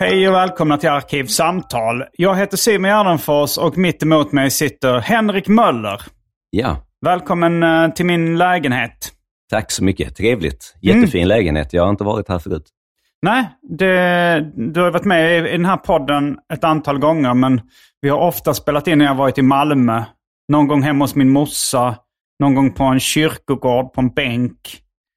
[0.00, 2.04] Hej och välkomna till Arkivsamtal.
[2.12, 6.00] Jag heter Simon Gärdenfors och mitt emot mig sitter Henrik Möller.
[6.50, 9.12] Ja, Välkommen eh, till min lägenhet.
[9.50, 10.16] tack så mycket.
[10.16, 10.74] Trevligt.
[10.82, 11.72] Jättefin lägenhet.
[11.72, 12.64] Jag har inte varit här förut.
[13.22, 13.44] Nej,
[13.78, 17.60] det, du har varit med i, den här podden ett antal gånger men
[18.00, 20.02] vi har ofta spelat in när jag varit i Malmö.
[20.48, 21.96] Någon gång hemma hos min morsa,
[22.40, 24.58] någon gång på en kyrkogård på en bänk.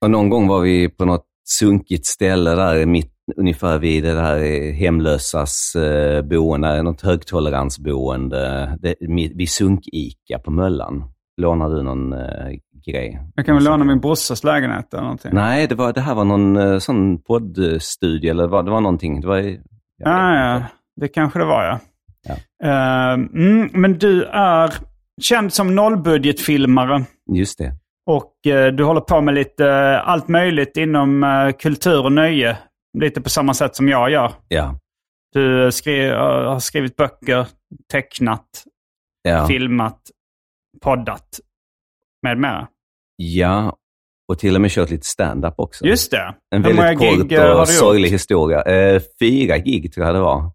[0.01, 4.11] Och någon gång var vi på något sunkigt ställe där mitt ungefär vid det
[4.47, 8.95] eh, hemlösas eh, boende, något högtoleransboende, det,
[9.35, 11.03] vid Sunk-Ica på Möllan.
[11.41, 12.47] Lånar du någon eh,
[12.85, 13.19] grej?
[13.35, 15.31] Jag kan väl låna min brorsas lägenhet eller någonting.
[15.33, 19.21] Nej, det, var, det här var någon eh, sån poddstudio, eller vad- det var någonting.
[19.21, 20.67] Det var, Ah, ja, inte.
[21.01, 21.79] det kanske det var ja.
[22.27, 22.35] Ja.
[22.67, 24.73] Eh, mm, men du är
[25.21, 27.03] känd som nollbudgetfilmare.
[27.33, 27.73] Just det.
[28.05, 31.25] Och eh, du håller på med lite eh, allt möjligt inom
[31.59, 32.57] kultur och nöje.
[32.99, 34.31] Lite på samma sätt som jag gör.
[34.47, 34.79] Ja.
[35.33, 37.47] Du skri- eh, har skrivit böcker,
[37.91, 38.47] tecknat,
[39.21, 39.47] Ja.
[39.47, 40.01] filmat,
[40.81, 41.39] poddat
[42.23, 42.67] med mera.
[43.15, 43.75] ja,
[44.31, 45.85] och till och med kört lite stand-up också.
[45.85, 46.35] Just det.
[46.55, 48.13] En Hur väldigt gig kort eh, har och sorglig gjort?
[48.13, 48.61] historia.
[48.61, 50.51] Eh, fyra gig tror jag det var.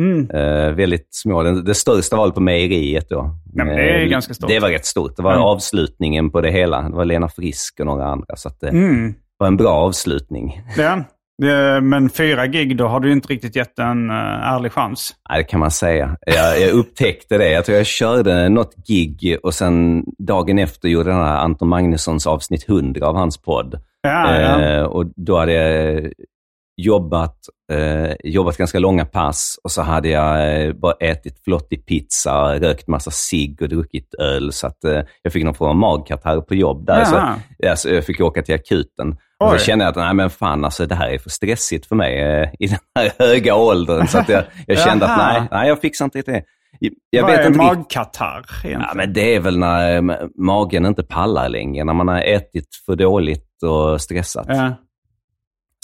[0.00, 0.30] Mm.
[0.30, 1.42] Eh, väldigt små.
[1.42, 3.16] Det, det största var på mejeriet då.
[3.54, 4.48] Ja, men det är Eh, ganska stort.
[4.48, 5.16] Det var rätt stort.
[5.16, 5.42] Det var Mm.
[5.44, 6.82] avslutningen på det hela.
[6.82, 8.36] Det var Lena Frisk och några andra.
[8.36, 9.14] Så att det Mm.
[9.36, 10.60] var en bra avslutning.
[10.76, 11.04] Ja.
[11.42, 14.16] Det- Men fyra gig, då har du inte riktigt gett en uh,
[14.54, 15.14] ärlig chans.
[15.28, 16.16] Ja, det kan man säga.
[16.26, 17.50] Jag, jag upptäckte det.
[17.52, 22.26] Jag tror jag körde något gig och sen dagen efter gjorde den här Anton Magnussons
[22.26, 23.74] avsnitt 100 av hans podd.
[24.02, 24.62] Ja, ja.
[24.62, 26.12] Eh, och då hade jag
[26.76, 27.36] jobbat,
[27.72, 32.88] eh, jobbat ganska långa pass och så hade jag eh, bara ätit flottig pizza, rökt
[32.88, 34.52] massa cigg och druckit öl.
[34.52, 37.04] Så att, eh, jag fick någon form av magkatarr på jobb där.
[37.04, 37.34] Så, Jaha.
[37.58, 39.16] ja, så jag fick åka till akuten.
[39.44, 39.58] Och Oj.
[39.58, 42.22] så kände jag att nej, men fan, alltså, det här är för stressigt för mig
[42.22, 44.06] eh, i den här höga åldern.
[44.06, 46.42] Så att jag, jag kände att nej, nej, jag fixar inte det.
[47.10, 48.80] Jag Vad vet är magkatarr egentligen?
[48.80, 52.68] Ja, men det är väl när eh, magen inte pallar längre, när man har ätit
[52.86, 54.46] för dåligt och stressat.
[54.48, 54.72] Ja.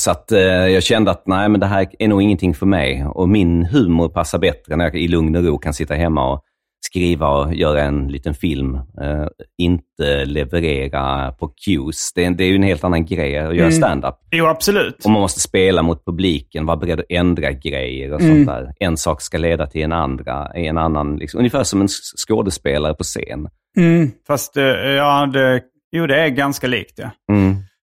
[0.01, 3.05] Så att, eh, jag kände att nej, men det här är nog ingenting för mig.
[3.05, 6.43] Och min humor passar bättre när jag i lugn och ro kan sitta hemma och
[6.87, 8.75] skriva och göra en liten film.
[8.75, 9.27] Eh,
[9.59, 12.13] inte leverera på cues.
[12.15, 13.73] Det är, det är ju en helt annan grej att göra Mm.
[13.73, 14.15] stand-up.
[14.31, 15.05] Jo, absolut.
[15.05, 18.35] Och man måste spela mot publiken, vara beredd att ändra grejer och Mm.
[18.37, 18.73] sånt där.
[18.81, 21.17] En sak ska leda till en andra, en annan.
[21.17, 21.89] Liksom, ungefär som en
[22.29, 23.49] skådespelare på scen.
[23.77, 24.11] Mm.
[24.27, 25.63] Fast eh, ja, det,
[25.93, 27.11] jo, det är ganska likt ja.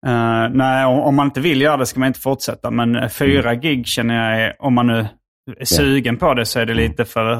[0.05, 0.43] Mm.
[0.43, 2.71] Eh, nej, om, man inte vill göra det ska man inte fortsätta.
[2.71, 3.61] Men eh, fyra Mm.
[3.61, 5.05] gig känner jag, är, om man nu
[5.59, 7.31] är sugen på det så är det lite för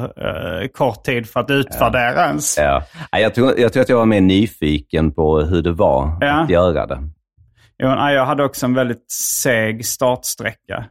[0.62, 2.56] eh, kort tid för att utvärdera ens.
[2.58, 2.82] Ja.
[3.10, 6.40] Ja, Jag, tror, jag tror att jag var mer nyfiken på hur det var Ja.
[6.42, 6.98] att göra det.
[7.82, 10.84] Jo, jag hade också en väldigt seg startsträcka.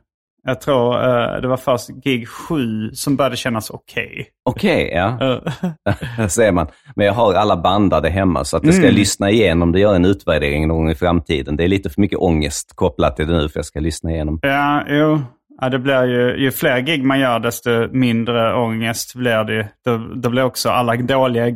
[0.47, 4.27] Jag tror eh, det var först gig sju som började kännas okej.
[4.49, 5.07] Okej, ja.
[5.07, 5.69] Eh,
[6.17, 6.67] Där ser man.
[6.95, 8.95] Men jag har alla bandade hemma, så att jag ska Mm.
[8.95, 11.55] lyssna igenom det, göra en utvärdering någon gång i framtiden.
[11.57, 14.39] Det är lite för mycket ångest kopplat till det nu, för jag ska lyssna igenom.
[14.41, 15.21] ja, jo.
[15.61, 19.67] Ja, det blir ju, ju fler gig man gör desto mindre ångest blir det.
[19.85, 21.49] Då, då blir också alla dåliga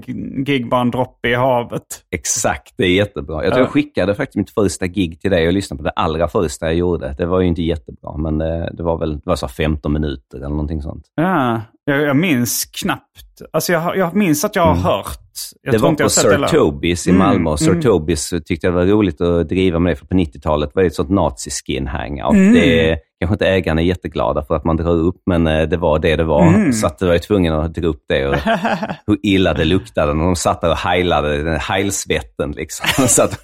[0.45, 1.81] gig bara en droppe i havet.
[2.11, 3.43] Exakt, det är jättebra.
[3.43, 6.27] Jag tror jag skickade faktiskt mitt första gig till dig och lyssnade på det allra
[6.27, 7.15] första jag gjorde.
[7.17, 10.37] Det var ju inte jättebra, men det, det var väl det var så 15 minuter
[10.37, 11.03] eller någonting sånt.
[11.15, 13.41] Ja, jag, jag minns knappt.
[13.53, 15.17] Alltså jag, jag minns att jag har hört.
[15.61, 19.21] Jag det var på Sir Tobis i Malmö och Sir Tobis tyckte jag var roligt
[19.21, 22.53] att driva med det, för på 90-talet var det ett sånt nazi-skin-hangout.
[22.53, 25.77] Det är kanske inte ägarna är jätteglada för att man drar upp, men eh, det
[25.77, 26.71] var det det var.
[26.71, 28.35] Så att jag var ju tvungen att dra upp det och
[29.07, 32.87] hur illa det luktade när de satt där och heilade, den heilsvetten liksom.
[33.07, 33.39] satt,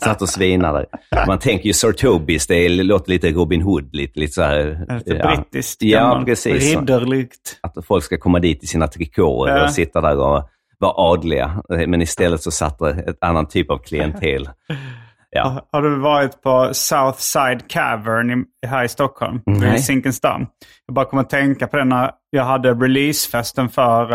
[0.00, 0.86] satt och svinade.
[1.26, 4.86] Man tänker ju Sir Tobis, det låter lite Robin Hood, lite, lite så här...
[4.98, 5.36] Lite ja.
[5.36, 6.74] brittiskt, Ja, precis.
[6.76, 7.58] ridderligt.
[7.60, 9.64] Att folk ska komma dit i sina trikåer Ja.
[9.64, 10.48] och sitta där och
[10.78, 11.62] vara adliga.
[11.68, 14.48] Men istället så satt det ett annan typ av klientel.
[15.36, 15.68] Ja.
[15.72, 19.40] Har du varit på Southside Cavern här i Stockholm?
[19.46, 19.76] Nej.
[19.76, 20.46] I Zinkensdamm.
[20.86, 24.12] Jag bara kommer att tänka på det när jag hade releasefesten för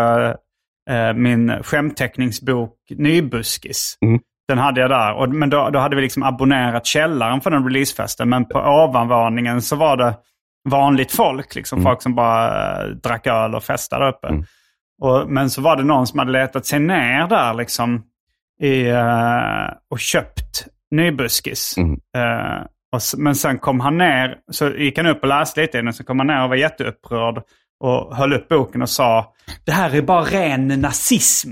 [0.90, 3.98] eh, min skämtteckningsbok Nybuskis.
[4.06, 4.20] Mm.
[4.48, 5.14] Den hade jag där.
[5.14, 8.30] Och, men då, då hade vi liksom abonnerat källaren för den releasefesten.
[8.30, 10.16] Men på ovanvåningen så var det
[10.70, 11.56] vanligt folk.
[11.56, 14.28] Liksom Folk som bara eh, drack öl och festade uppe.
[14.28, 14.44] Mm.
[15.02, 18.04] Och, men så var det någon som hade letat sig ner där liksom
[18.62, 21.78] i, eh, och köpt Nybuskis.
[21.78, 21.92] Mm.
[21.92, 22.62] Eh,
[22.96, 25.94] och, men sen kom han ner, så gick han upp och läste lite i den,
[25.94, 27.44] så kom han ner och var jätteupprörd
[27.84, 29.34] och höll upp boken och sa
[29.66, 31.52] Det här är bara ren nazism.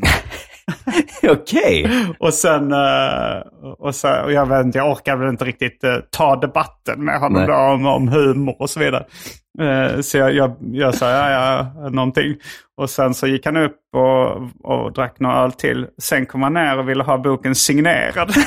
[1.29, 1.91] Okej.
[2.19, 3.41] och sen, eh,
[3.79, 7.19] och, så, och jag vet inte, jag orkar väl inte riktigt eh, ta debatten med
[7.19, 9.05] honom då, om, om humor och så vidare.
[10.01, 12.35] Så jag, jag, jag sa ja, ja, någonting.
[12.79, 14.27] Och sen så gick han upp och,
[14.73, 15.87] och drack några öl till.
[16.01, 18.33] Sen kom han ner och ville ha boken signerad.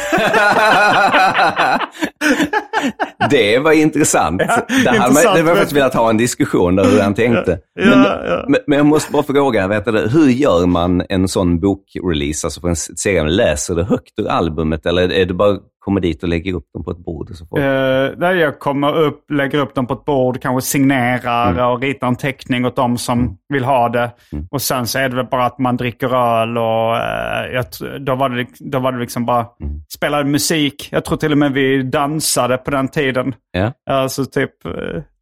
[3.31, 4.43] Det var intressant.
[4.49, 5.37] Ja, det, hade man, intressant.
[5.37, 7.59] det var jag faktiskt velat ha en diskussion där hur han tänkte.
[7.75, 8.45] Ja, men, ja.
[8.49, 12.61] Men, men jag måste bara fråga, vet du, hur gör man en sån bokrelease, alltså
[12.61, 13.23] för en serie?
[13.23, 16.85] Läser du högt ur albumet eller är det bara kommer dit och lägger upp dem
[16.85, 17.31] på ett bord?
[17.31, 17.59] Och så får...
[17.59, 17.65] Eh,
[18.11, 21.67] där jag kommer upp, lägger upp dem på ett bord, kanske signerar Mm.
[21.67, 24.11] och ritar en teckning åt dem som vill ha det.
[24.51, 27.65] Och sen så är det väl bara att man dricker öl och eh, jag,
[28.07, 29.81] då, var det, då var det liksom bara Mm.
[29.95, 30.89] spelade musik.
[30.93, 33.35] Jag tror till och med vi dansade på den tiden.
[33.53, 34.73] Ja, Alltså typ eh,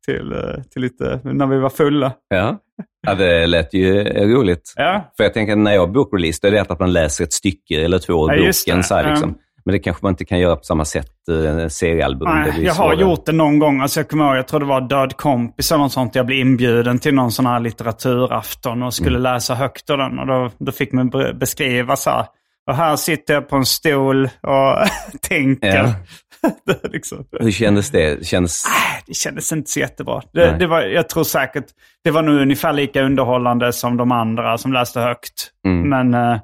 [0.07, 0.35] till,
[0.73, 2.13] till lite, när vi var fulla.
[2.29, 2.59] ja.
[3.07, 4.73] ja, det lät ju roligt.
[4.77, 7.85] Ja, För jag tänker när jag bokrelease, det är det att man läser ett stycke
[7.85, 8.83] eller två ur Ja, boken.
[8.83, 9.35] Så här, liksom.
[9.65, 12.29] Men det kanske man inte kan göra på samma sätt, eh, seriealbum.
[12.29, 13.01] Nej, jag har svårare.
[13.11, 13.81] gjort det någon gång.
[13.81, 16.15] Alltså jag kommer ihåg, jag tror det var Död kompis eller något sånt.
[16.15, 19.23] Jag blev inbjuden till någon sån här litteraturafton och skulle Mm.
[19.23, 20.19] läsa högt ur den.
[20.19, 22.27] Och då, då fick man be- beskriva så här.
[22.67, 24.77] Och här sitter jag på en stol och
[25.29, 25.69] tänker.
[25.77, 25.95] Ja.
[26.83, 28.15] liksom, Hur kändes det?
[28.17, 28.63] det kändes...
[29.07, 30.23] det kändes inte så jättebra.
[30.33, 30.59] Det, Nej.
[30.59, 31.65] det var, jag tror säkert
[32.05, 35.51] det var nog ungefär lika underhållande som de andra som läste högt.
[35.67, 35.89] Mm.
[35.89, 36.39] Men eh,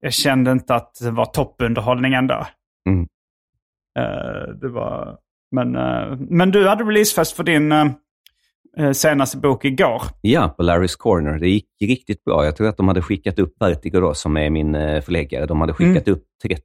[0.00, 2.46] jag kände inte att det var toppunderhållning ändå.
[2.88, 3.06] Mm.
[3.98, 5.18] Eh, det var,
[5.54, 10.02] men, eh, men du hade releasefest för din eh, senaste bok igår.
[10.20, 11.38] Ja, på Larry's Corner.
[11.38, 12.44] Det gick riktigt bra.
[12.44, 15.46] Jag tror att de hade skickat upp Vertigo då, som är min förläggare.
[15.46, 16.18] De hade skickat Mm.
[16.18, 16.62] upp 30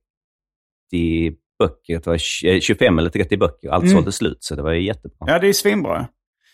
[1.60, 3.70] böcker, tj- 25 eller 30 böcker.
[3.70, 3.96] Allt Mm.
[3.96, 5.18] sålde slut, så det var jättebra.
[5.28, 6.08] Ja, det är svinbra.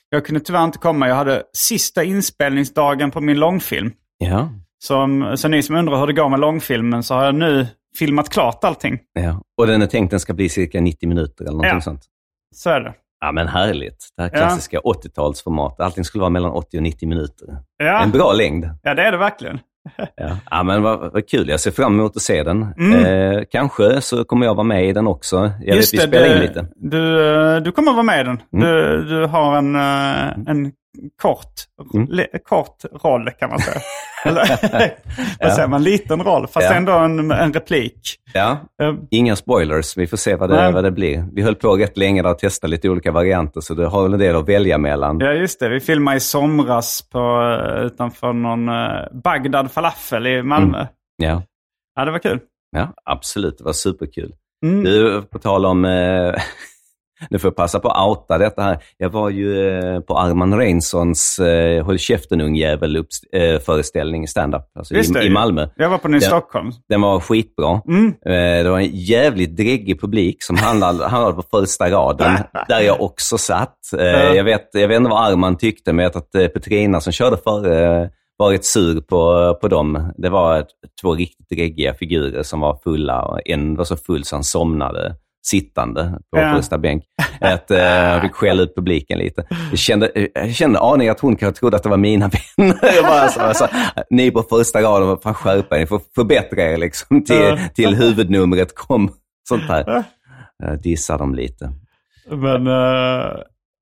[0.09, 1.07] Jag kunde tyvärr inte komma.
[1.07, 3.92] Jag hade sista inspelningsdagen på min långfilm.
[4.18, 4.50] Ja,
[4.80, 7.68] Som, så ni som undrar hur det går med långfilmen så har jag nu
[8.00, 9.00] filmat klart allting.
[9.13, 9.42] ja.
[9.57, 11.81] Och den är tänkt den ska bli cirka 90 minuter eller någonting Ja.
[11.81, 12.01] sånt.
[12.56, 12.94] Så är det.
[13.19, 14.07] Ja, men härligt.
[14.18, 14.40] Det här Ja.
[14.40, 15.80] klassiska 80-talsformat.
[15.80, 17.48] Allting skulle vara mellan 80 och 90 minuter.
[17.78, 18.69] Ja, En bra längd.
[18.83, 19.59] ja det är det verkligen.
[20.16, 21.50] Ja, ja men vad, vad kul.
[21.50, 22.68] Jag ser fram emot att se den.
[22.78, 23.06] Mm.
[23.06, 25.52] Eh, kanske så kommer jag vara med i den också.
[25.62, 26.66] Jag vet, vi spelar det, in lite.
[26.76, 28.42] Du, eh, du kommer vara med i den.
[28.54, 28.68] Mm.
[28.68, 30.71] Du, du har en, eh, en
[31.21, 31.54] kort,
[31.94, 32.07] Mm.
[32.12, 33.78] le, kort roll kan man säga.
[34.26, 34.47] Eller,
[35.40, 35.56] vad Ja.
[35.56, 35.83] säger man?
[35.83, 36.73] Liten roll, fast Ja.
[36.73, 38.16] ändå en, en replik.
[38.33, 40.73] Ja, Eh, Inga spoilers, vi får se vad det, Nej.
[40.73, 41.26] vad det blir.
[41.33, 44.14] Vi höll på rätt länge där och testade lite olika varianter, så du har väl
[44.14, 45.19] en del att välja mellan.
[45.19, 45.69] Ja, just det.
[45.69, 50.85] Vi filmade i somras på, eh, utanför någon uh, Bagdad falafel i Malmö.
[51.18, 51.44] Ja,
[51.95, 52.40] Ja, det var kul.
[52.71, 53.57] ja, absolut.
[53.57, 54.33] Det var superkul.
[54.66, 54.83] Mm.
[54.83, 55.85] Du, på tal om...
[55.85, 56.33] Eh,
[57.30, 58.77] nu får jag passa på att outa detta här.
[58.97, 64.95] Jag var ju eh, på Arman Reinsons eh, Håll käften ungjävel eh, föreställning stand-up alltså
[64.95, 65.68] i, i Malmö.
[65.75, 66.21] Jag var på den i.
[66.21, 66.71] Stockholm.
[66.89, 67.81] Den var skitbra.
[67.87, 68.07] Mm.
[68.07, 70.99] Eh, Det var en jävligt dräggig publik som hamnade
[71.35, 72.37] på första raden,
[72.68, 73.77] där jag också satt.
[73.97, 74.33] Eh, Ja.
[74.35, 77.13] Jag vet, jag vet inte vad Arman tyckte, men jag vet att eh, Petrina som
[77.13, 80.13] körde före var rätt sur på, på dem.
[80.18, 80.65] Det var
[81.01, 83.21] två riktigt dräggiga figurer som var fulla.
[83.25, 85.15] och En var så full så han somnade.
[85.45, 86.54] Sittande på Ja.
[86.56, 87.04] första bänk.
[87.42, 89.45] Att, eh, jag fick skälla ut publiken lite.
[89.69, 92.78] Jag kände, eh, jag kände aning att hon kanske trodde att det var mina vänner.
[92.95, 93.68] Jag bara, så, sa,
[94.09, 98.76] ni på första raden, fan skärpa er, får förbättra er liksom, till, till huvudnumret.
[98.76, 99.12] Kom,
[99.50, 100.04] sånt där.
[100.64, 101.71] Jag dissade dem lite.
[102.30, 102.73] Men uh,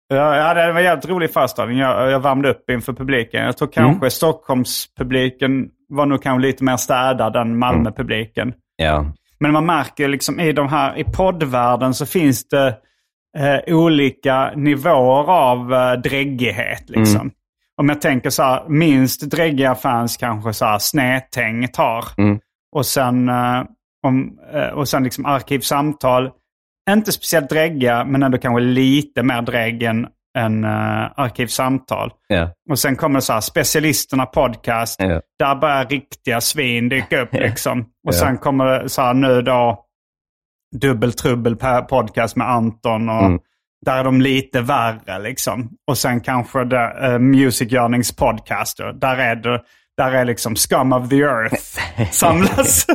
[0.07, 1.77] ja, det var en jävligt rolig föreställning.
[1.77, 3.45] Jag, jag värmde upp inför publiken.
[3.45, 3.89] Jag tror Mm.
[3.91, 8.53] kanske Stockholmspubliken var nog kanske lite mer städad än Malmöpubliken.
[8.75, 9.05] Ja,
[9.41, 12.67] Men man märker liksom i de här, i poddvärlden så finns det
[13.37, 16.89] eh, olika nivåer av eh, dräggighet.
[16.89, 17.31] Liksom.
[17.77, 22.05] Om jag tänker så här, minst dräggiga fans kanske så här snedtängt har.
[22.17, 22.39] Mm.
[22.75, 23.63] Och sen, eh,
[24.03, 26.31] om, eh, och sen liksom arkivsamtal.
[26.89, 30.07] Inte speciellt dräggiga, men ändå kanske lite mer drägg än,
[30.37, 32.11] än eh, arkivsamtal.
[32.27, 34.99] ja, Och sen kommer så här specialisterna podcast.
[34.99, 35.21] Ja.
[35.39, 37.85] Där börjar riktiga svin dyka upp liksom.
[38.07, 39.85] Och sen kommer så här nu då
[40.75, 43.09] Dubbel trubbel per podcast med Anton.
[43.09, 43.39] Och Mm.
[43.85, 45.69] Där är de lite värre liksom.
[45.87, 48.93] Och sen kanske det, uh, Music Yearnings podcaster.
[48.93, 49.61] Där är det
[49.97, 51.79] där är liksom scum of the earth
[52.11, 52.85] samlas.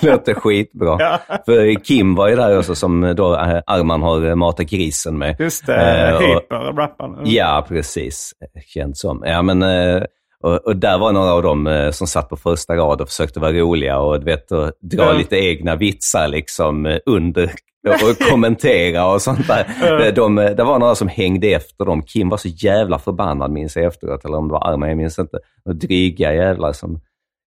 [0.00, 0.96] det låter skitbra.
[0.98, 1.18] Ja.
[1.46, 5.36] För Kim var ju där också som då eh, Arman har matat grisen med.
[5.38, 7.20] Just det, Eh, och- Hyper, rapparen.
[7.24, 8.32] Ja, precis.
[8.66, 9.22] Känt som.
[9.26, 10.02] Ja, men, eh,
[10.42, 13.40] och, och där var några av dem eh, som satt på första rad och försökte
[13.40, 15.12] vara roliga och vet, och dra Ja.
[15.12, 17.50] lite egna vitsar liksom eh, under
[17.90, 20.12] och kommentera och sånt där.
[20.14, 22.02] De, det var några som hängde efter dem.
[22.02, 25.18] Kim var så jävla förbannad minns jag efteråt, eller om det var Arman, jag minns
[25.18, 25.38] inte.
[25.74, 27.00] Dryga jävlar som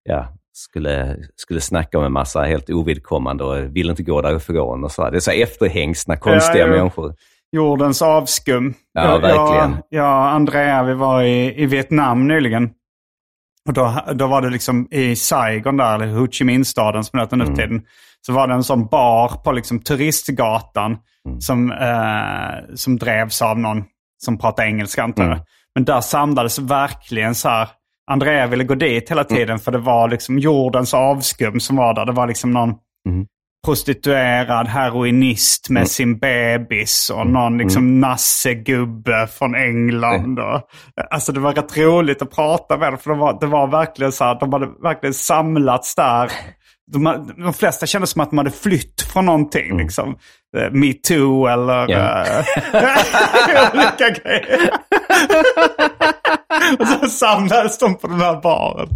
[0.03, 4.84] ja, skulle, skulle snacka om en massa helt ovidkommande och ville inte gå därifrån.
[4.84, 5.03] Och så.
[5.03, 5.12] här.
[5.12, 6.77] Det är så efterhängsna, konstiga Ja, ja.
[6.77, 7.13] människor.
[7.51, 8.74] Jordens avskum.
[8.93, 9.72] Ja, verkligen.
[9.72, 12.69] Jag, jag och Andrea, vi var i, i Vietnam nyligen.
[13.69, 17.23] Och då, då var det liksom i Saigon där, eller Ho Chi Minh-staden som det
[17.23, 17.55] heter nu Mm.
[17.55, 17.81] tiden.
[18.25, 20.97] Så var det en sån bar på liksom turistgatan
[21.27, 21.41] Mm.
[21.41, 23.83] som, eh, som drevs av någon
[24.23, 25.31] som pratar engelska antar jag.
[25.31, 25.43] Mm.
[25.75, 27.67] Men där samlades verkligen så här.
[28.11, 32.05] Andrea ville gå dit hela tiden för det var liksom jordens avskum som var där.
[32.05, 32.73] Det var liksom någon
[33.09, 33.25] Mm.
[33.66, 40.39] Prostituerad heroinist med sin bebis och någon liksom nassegubbe från England.
[40.39, 40.62] Och,
[41.10, 44.12] alltså det var rätt roligt att prata med dem för det var, det var verkligen
[44.12, 46.32] så här, de hade verkligen samlats där.
[46.91, 49.77] De, de flesta kände som att de hade flytt från någonting.
[49.77, 50.15] Liksom.
[50.58, 52.25] Eh, Metoo eller Ja.
[52.25, 54.69] eh, olika grejer.
[56.79, 58.88] och så samlades de på den här baren.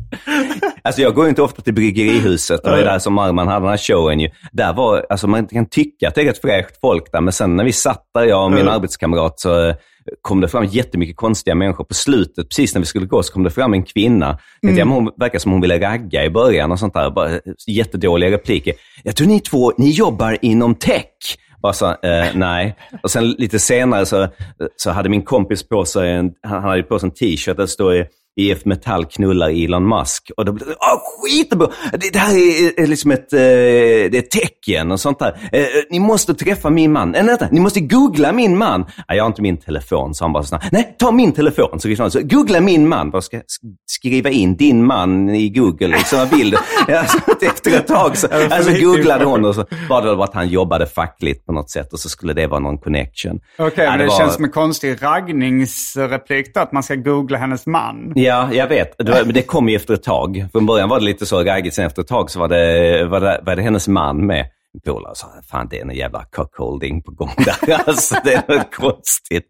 [0.84, 2.64] Alltså jag går ju inte ofta till Bryggerihuset.
[2.64, 4.20] Det var där som Arman hade den här showen.
[4.20, 4.30] Ju.
[4.52, 7.56] Där var, alltså man kan tycka att det är rätt fräscht folk där, men sen
[7.56, 9.76] när vi satt där, jag och min arbetskamrat, så eh,
[10.22, 11.84] kom det fram jättemycket konstiga människor.
[11.84, 14.40] På slutet, precis när vi skulle gå, så kom det fram en kvinna.
[14.62, 17.10] Vet jag, hon verkar som hon ville ragga i början och sånt där.
[17.10, 18.74] Bara, eh, jättedåliga repliker.
[19.04, 21.38] Jag tror ni två, ni jobbar inom tech.
[21.62, 22.76] Bara så, eh, nej.
[23.04, 24.28] Och sen lite senare så,
[24.76, 27.68] så hade min kompis på sig en, han hade på sig en t-shirt där det
[27.68, 30.32] står IF Metall knullar Elon Musk.
[30.38, 31.68] Och då blev det, ah, skitbra!
[31.92, 35.50] Det, det här är, är liksom ett, eh, det är tecken och sånt där.
[35.52, 37.16] Eh, ni måste träffa min man.
[37.16, 38.82] Eh, vänta, ni måste googla min man.
[38.82, 40.66] Nej, jag har inte min telefon, så han bara så snabbt.
[40.72, 41.80] Nej, ta min telefon.
[41.80, 43.12] Så, så, så googla min man.
[43.12, 43.44] Bara ska sk-
[43.86, 46.58] skriva in din man i Google, liksom, vill du?
[46.88, 50.24] Ja, så efter ett tag så alltså, lite googlade hon och så var det bara
[50.24, 53.40] att han jobbade fackligt på något sätt och så skulle det vara någon connection.
[53.58, 57.38] Okej, Ja, men det, var- känns som en konstig raggningsreplik då, att man ska googla
[57.38, 58.14] hennes man.
[58.24, 58.96] Ja, jag vet.
[58.98, 60.46] Det, var, det kom ju efter ett tag.
[60.52, 63.20] Från början var det lite så raggigt, sen efter ett tag så var det, var
[63.20, 64.46] det, var det hennes man med.
[64.86, 67.78] Polare sa, fan det är en jävla cockholding på gång där.
[67.88, 69.44] Alltså, det är något konstigt.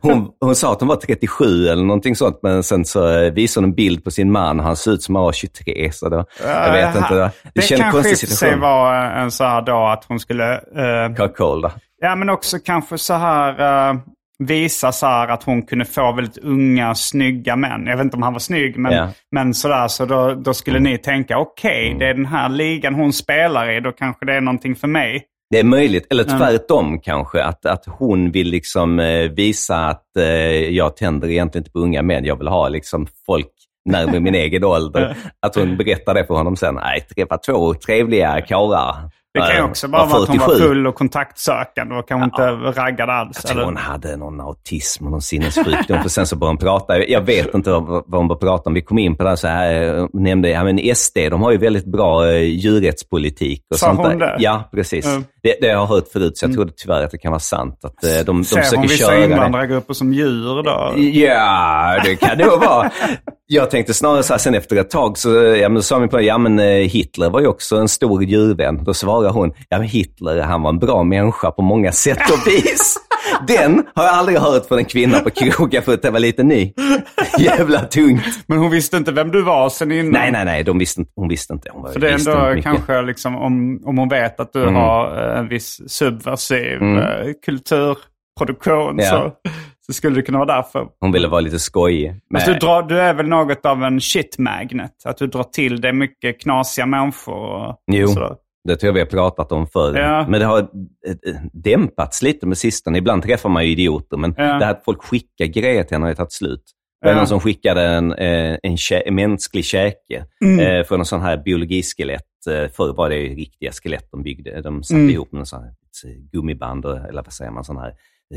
[0.00, 3.70] Hon, hon sa att hon var 37 eller någonting sånt, men sen så visade hon
[3.70, 5.90] en bild på sin man och han såg ut som han var 23.
[5.92, 7.14] Så då, jag vet Eh, inte.
[7.14, 8.60] Det, Det kändes kanske i konstig och för sig situation.
[8.60, 10.54] var en så här då att hon skulle...
[10.54, 11.70] eh, Cockholder.
[12.00, 13.50] ja, men också kanske så här
[13.90, 13.96] eh,
[14.38, 17.86] visa så att hon kunde få väldigt unga, snygga män.
[17.86, 19.08] Jag vet inte om han var snygg, men, Ja.
[19.32, 19.88] men sådär.
[19.88, 23.80] Så då, då skulle ni tänka, okej, det är den här ligan hon spelar i,
[23.80, 25.22] då kanske det är någonting för mig.
[25.50, 26.38] Det är möjligt, eller Mm.
[26.38, 30.24] tvärtom kanske, att, att hon vill liksom eh, visa att eh,
[30.70, 32.24] jag tänder egentligen inte på unga män.
[32.24, 33.48] Jag vill ha liksom folk
[33.90, 35.16] närmare min egen ålder.
[35.46, 36.74] Att hon berättar det för honom sen.
[36.74, 38.94] Nej, träffa två trevliga karlar.
[39.34, 40.64] Det kan ju Eh, också bara var vara att hon var 47.
[40.68, 42.42] full och kontaktsökande och kanske inte
[42.80, 43.30] raggade alls.
[43.42, 43.64] Jag tror eller?
[43.64, 45.98] hon hade någon autism och någon sinnessjukdom.
[46.02, 47.04] för sen så började hon prata.
[47.04, 48.74] Jag vet inte vad, hon började prata om.
[48.74, 49.98] Vi kom in på det här så här.
[49.98, 53.62] eh, Nämnde, ja men SD, de har ju väldigt bra eh, djurrättspolitik.
[53.70, 54.26] Och Sa sånt hon där.
[54.26, 54.36] det?
[54.38, 55.06] Ja, precis.
[55.06, 55.24] Mm.
[55.42, 57.78] Det, det har jag hört förut, så jag trodde tyvärr att det kan vara sant.
[57.84, 59.24] Att eh, de, de Ser hon försöker vissa köra det.
[59.24, 60.92] invandrargrupper som djur då?
[60.96, 62.90] Ja, det kan det nog vara.
[63.46, 66.20] Jag tänkte snarare så här, sen efter ett tag så ja, men sa min på
[66.20, 68.84] ja men eh, Hitler var ju också en stor djurvän.
[68.84, 72.46] Då svarade hon, ja men Hitler han var en bra människa på många sätt och
[72.52, 72.96] vis.
[73.48, 76.42] Den har jag aldrig hört från en kvinna på krogen för att jag var lite
[76.42, 76.72] ny.
[77.38, 78.22] Jävla tungt.
[78.46, 80.10] Men hon visste inte vem du var sen innan?
[80.12, 80.64] Nej, nej, nej.
[80.64, 81.68] De visste, hon visste inte.
[81.72, 84.74] Hon var, För det är ändå kanske liksom om, om hon vet att du Mm.
[84.74, 89.10] har eh, en viss subversiv eh, kulturproduktion Ja.
[89.10, 89.32] så,
[89.86, 90.88] så skulle det kunna vara därför.
[91.00, 92.14] Hon ville vara lite skojig.
[92.34, 94.92] Alltså, du, drar, du är väl något av en shit magnet?
[95.04, 98.04] Att du drar till dig mycket knasiga människor och, Jo.
[98.04, 98.36] och sådär.
[98.68, 99.94] Det tror jag vi har pratat om förr.
[99.98, 100.26] Ja.
[100.28, 100.66] Men det har eh,
[101.52, 102.98] dämpats lite med sistone.
[102.98, 104.44] Ibland träffar man ju idioter, men Ja.
[104.44, 106.62] det här att folk skickar grejer till en har ju tagit slut.
[107.02, 110.60] Det var någon som skickade en, eh, en, kä- en mänsklig käke Mm.
[110.60, 112.22] eh, från en sån här biologiskelett.
[112.50, 114.60] Eh, Förr var det riktiga skelett de byggde.
[114.60, 115.10] De satte Mm.
[115.10, 115.68] ihop med sån här
[116.04, 117.94] eh, gummiband, eller vad säger man, sån här eh,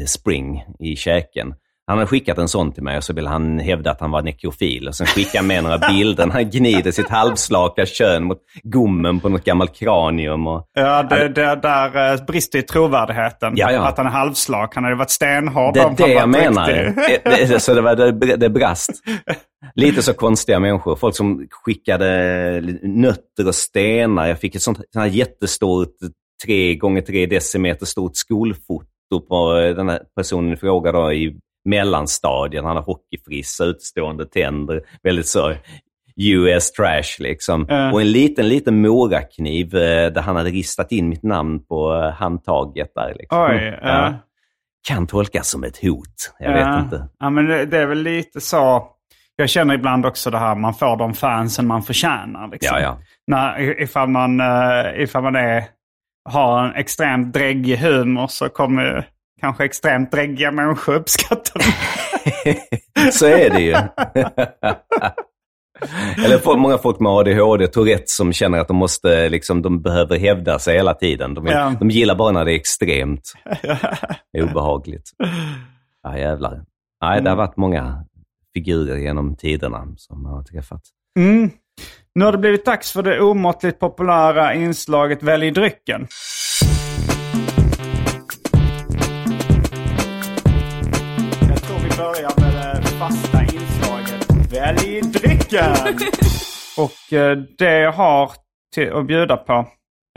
[0.07, 1.53] spring i käken.
[1.89, 4.21] Han hade skickat en sån till mig och så ville han hävda att han var
[4.21, 4.87] nekrofil.
[4.87, 6.27] Och sen skickade han med några bilder.
[6.27, 10.47] Han gnider sitt halvslaka kön mot gommen på något gammalt kranium.
[10.47, 13.53] Och, Ja, det, det där eh, brister i trovärdigheten.
[13.55, 13.87] Ja, ja.
[13.87, 14.75] Att han är halvslak.
[14.75, 16.67] Han hade varit stenhård Det om det han jag menar.
[16.73, 18.89] Det- det- Så det, var, det, det brast.
[19.75, 20.95] Lite så konstiga människor.
[20.95, 22.07] Folk som skickade
[22.83, 24.27] nötter och stenar.
[24.27, 25.89] Jag fick ett sånt, sånt här jättestort,
[26.45, 32.65] tre gånger tre decimeter stort skolfoto på den här personen i fråga då, i mellanstadien.
[32.65, 34.81] Han har hockeyfrissa, utstående tänder.
[35.03, 35.53] Väldigt så
[36.17, 37.65] US trash liksom.
[37.69, 37.91] Ja.
[37.91, 42.11] Och en liten, liten morakniv eh, där han hade ristat in mitt namn på eh,
[42.11, 43.15] handtaget där.
[43.19, 43.41] Liksom.
[43.41, 44.13] Oj, ja.
[44.87, 46.33] Kan tolkas som ett hot.
[46.39, 46.75] Jag ja.
[46.75, 47.07] vet inte.
[47.19, 48.87] Ja, men det, är väl lite så.
[49.35, 52.47] Jag känner ibland också det här, man får de fansen man förtjänar.
[52.51, 52.77] Liksom.
[52.77, 52.99] Ja, ja.
[53.27, 55.63] När, ifall man, eh, ifall man är,
[56.27, 59.07] har en extremt dräggig humor så kommer
[59.41, 61.71] kanske extremt dräggiga människor uppskatta den.
[63.11, 63.71] Så är det ju.
[66.25, 70.19] Eller folk, många folk med ADHD, Tourette som känner att de måste, liksom, de behöver
[70.19, 71.33] hävda sig hela tiden.
[71.33, 71.73] De, Ja.
[71.79, 73.33] de gillar bara när det är extremt
[74.43, 75.11] obehagligt.
[76.03, 76.63] Ja, jävlar.
[77.01, 78.05] Nej, det har varit många
[78.53, 80.81] figurer genom tiderna som jag har träffat.
[81.19, 81.49] Mm.
[82.17, 86.07] Nu har det blivit dags för det omåttligt populära inslaget Välj drycken.
[91.49, 95.97] Jag tror vi börjar med det fasta inslaget Välj drycken.
[96.77, 98.31] Och eh, det jag har
[98.75, 99.67] till att bjuda på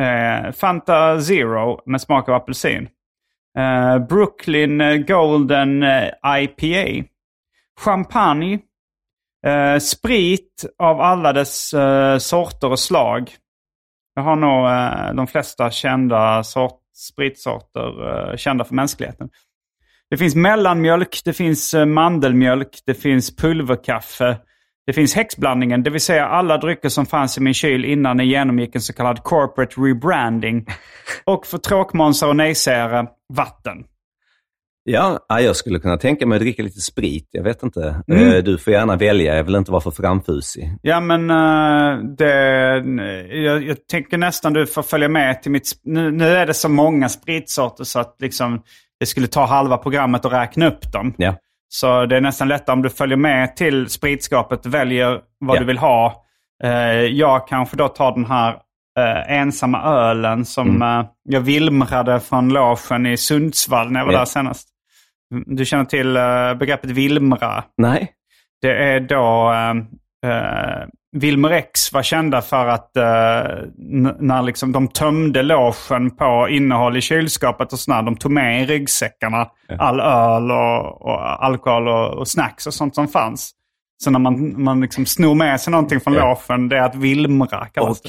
[0.03, 2.89] eh, Fanta Zero med smak av apelsin.
[3.59, 7.09] Eh, Brooklyn Golden eh, IPA.
[7.81, 8.59] Champagne.
[9.47, 13.31] Eh, sprit av alla dess eh, sorter och slag.
[14.15, 19.29] Jag har nog eh, de flesta kända sort, spritsorter eh, kända för mänskligheten.
[20.11, 24.37] Det finns mellanmjölk, det finns eh, mandelmjölk, det finns pulverkaffe.
[24.87, 28.29] Det finns häxblandningen, det vill säga alla drycker som fanns i min kyl innan den
[28.29, 30.67] genomgick en så kallad corporate rebranding.
[31.25, 33.85] Och för tråkmånsar och nejsägare, vatten.
[34.85, 37.29] Ja, ja, jag skulle kunna tänka mig att dricka lite sprit.
[37.31, 38.03] Jag vet inte.
[38.09, 38.29] Mm.
[38.29, 39.37] Eh, Du får gärna välja.
[39.37, 40.71] Jag vill inte vara för framfusig.
[40.83, 42.35] Ja men eh, det,
[43.37, 45.73] jag, jag tänker nästan du får följa med till mitt...
[45.85, 48.63] Nu, nu är det så många spritsorter så att liksom,
[49.01, 51.15] det skulle ta halva programmet att räkna upp dem.
[51.17, 51.35] Ja.
[51.69, 55.61] Så det är nästan lättare om du följer med till spritskapet och väljer vad Ja.
[55.61, 56.25] du vill ha.
[56.65, 58.57] Eh, jag kanske då tar den här
[58.99, 61.01] eh, ensamma ölen som Mm.
[61.01, 64.19] eh, jag vilmrade från logen i Sundsvall när jag var Ja.
[64.19, 64.69] där senast.
[65.47, 67.65] Du känner till eh, begreppet vilmra?
[67.79, 68.13] Nej?
[68.63, 69.53] Det är då
[71.17, 72.91] Wilmer X var kända för att
[74.19, 78.67] när liksom de tömde logen på innehåll i kylskåpet och sådär, de tog med i
[78.67, 79.47] ryggsäckarna
[79.79, 83.51] all öl och, och alkohol och, och snacks och sånt som fanns.
[84.05, 86.39] Så när man, man liksom snor med sig någonting från Ja.
[86.49, 88.09] logen, det är att vilmra kallas det.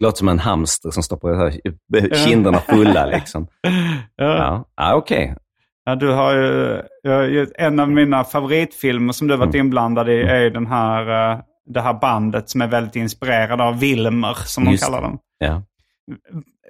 [0.00, 0.06] Okej.
[0.08, 3.46] Låter som en hamster som stoppar här, kinderna fulla liksom.
[4.16, 4.36] Ja.
[4.36, 5.34] Ja, ja okej.
[5.84, 9.66] Ja, du har ju, jag en av mina favoritfilmer som du varit Mm.
[9.66, 13.78] inblandad i är ju den här, eh, det här bandet som är väldigt inspirerad av
[13.80, 15.06] Wilmer, som de Just kallar det.
[15.06, 15.18] dem.
[15.38, 15.62] Ja.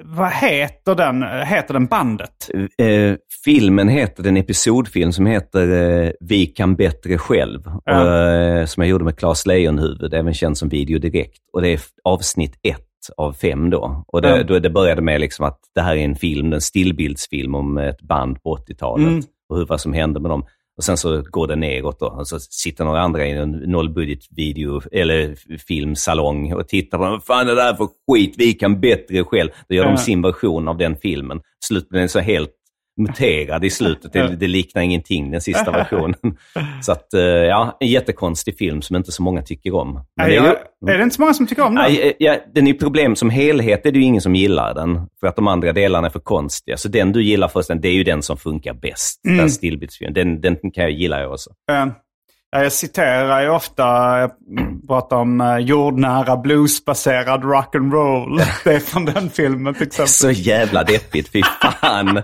[0.05, 2.51] Vad heter den, heter den bandet?
[2.79, 7.61] Eh, filmen heter, den episodfilm som heter eh, Vi kan bättre själv.
[7.85, 8.03] Ja.
[8.03, 11.39] Och, eh, som jag gjorde med Claes Lejonhuvud, även känd som Video Direkt.
[11.53, 12.87] Och det är avsnitt ett
[13.17, 14.05] av fem då.
[14.09, 14.43] Och det, Ja.
[14.43, 18.01] då, det började med liksom att det här är en film, en stillbildsfilm om ett
[18.03, 19.09] band på 80-talet.
[19.09, 19.23] Mm.
[19.49, 20.45] Och hur, vad som hände med dem.
[20.77, 22.07] Och sen så går det neråt då.
[22.07, 27.49] Och så sitter några andra i en nollbudget-video eller filmsalong och tittar på vad fan
[27.49, 28.35] är det här för skit?
[28.39, 29.51] Vi kan bättre själv.
[29.69, 29.91] Då gör Ja.
[29.91, 31.41] de sin version av den filmen.
[31.65, 32.51] Slut blir den så helt
[32.97, 34.13] muterad i slutet.
[34.13, 36.15] Det, det liknar ingenting, den sista versionen.
[36.83, 39.93] Så att, eh, ja, en jättekonstig film som inte så många tycker om.
[40.17, 41.85] Men det är ju- är det inte så många som tycker om den?
[41.85, 45.01] Eh, ja, den är ju problem som helhet är det ju ingen som gillar den.
[45.21, 46.77] För att de andra delarna är för konstiga.
[46.77, 49.21] Så den du gillar först, det är ju den som funkar bäst.
[49.27, 49.39] Mm.
[49.39, 50.15] Den stillbildsfilmen.
[50.15, 51.51] Den, den kan jag gilla också.
[51.67, 51.91] Ja,
[52.51, 54.31] jag citerar ju ofta, jag
[54.87, 58.43] pratar om uh, jordnära bluesbaserad rock'n'roll.
[58.65, 60.09] Det är från den filmen till exempel.
[60.09, 62.23] Så jävla deppigt, fy fan.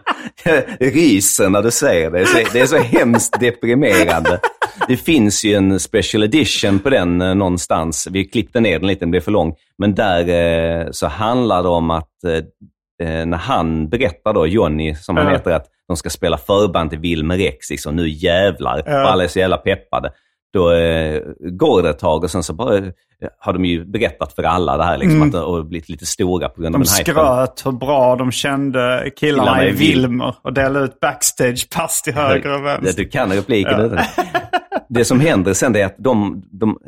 [0.80, 2.26] Ryser när du säger det.
[2.52, 4.40] Det är så hemskt deprimerande.
[4.88, 8.08] Det finns ju en special edition på den eh, någonstans.
[8.10, 9.54] Vi klippte ner den lite, den blev för lång.
[9.78, 14.94] Men där eh, så handlar det om att eh, eh, när han berättar då, Johnny
[14.94, 18.82] som han heter, att de ska spela förband till Wilmer X, liksom, nu jävlar.
[18.86, 18.92] Ja.
[18.92, 20.12] Alla är så jävla peppade.
[20.52, 22.84] Då eh, går det ett tag och sen så bara, eh,
[23.38, 25.28] har de ju berättat för alla det här liksom, Mm.
[25.28, 27.14] att, och blivit lite stora på grund av De den hypen.
[27.14, 32.54] skröt hur bra de kände killarna Killarna i Wilmer och delade ut backstage-pass till höger
[32.54, 33.02] och vänster.
[33.04, 33.78] Du kan repliken.
[33.78, 34.06] Det.
[34.88, 36.78] det som händer sen är att de, de,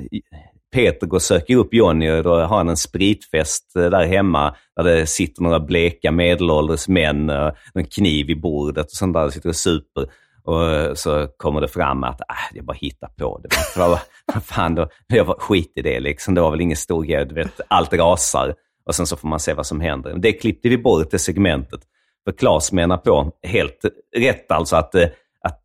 [0.75, 4.55] Peter går och söker upp Johnny och då har han en spritfest eh, där hemma
[4.77, 9.31] där det sitter några bleka medelålders män, eh, en kniv i bordet och sånt där,
[9.31, 10.07] sitter och super.
[10.45, 13.49] Och eh, så kommer det fram att äh, jag bara hittar på det.
[14.35, 14.89] Vad fan då?
[15.07, 16.35] Jag var, skit i det liksom.
[16.35, 17.27] Det var väl ingen stor grej.
[17.27, 18.55] Du vet, allt rasar.
[18.87, 20.15] Och sen så får man se vad som händer.
[20.19, 21.81] Det klippte vi bort, det segmentet.
[22.25, 23.81] För Claes menar på, helt
[24.17, 25.09] rätt alltså, att, eh,
[25.41, 25.63] att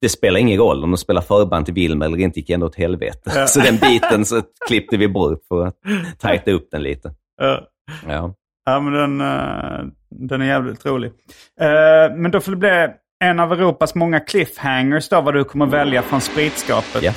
[0.00, 2.74] det spelar ingen roll om de spelar förband till Wilmer eller inte, gick ändå åt
[2.74, 3.32] helvete.
[3.34, 3.46] Ja.
[3.46, 5.76] Så den biten så klippte vi bort för att
[6.18, 7.14] tajta upp den lite.
[7.36, 7.71] Ja.
[8.08, 8.34] Ja.
[8.64, 11.12] Ja, men den, eh, den är jävligt rolig.
[11.60, 12.88] Eh, men då får det bli
[13.24, 17.02] en av Europas många cliffhangers då, vad du kommer välja från spritskapet.
[17.02, 17.12] Ja.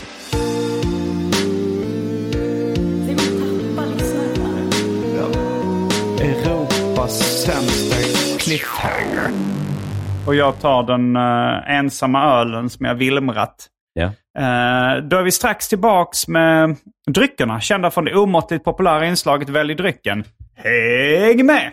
[6.22, 7.96] Europas sämsta
[8.40, 9.30] cliffhanger.
[10.28, 13.68] Och jag tar den eh, ensamma ölen som jag vilmrat.
[13.94, 14.12] Ja.
[15.02, 16.76] Då är vi strax tillbaks med
[17.12, 20.24] dryckerna, kända från det omåttligt populära inslaget Välj drycken.
[20.58, 21.72] Häng med!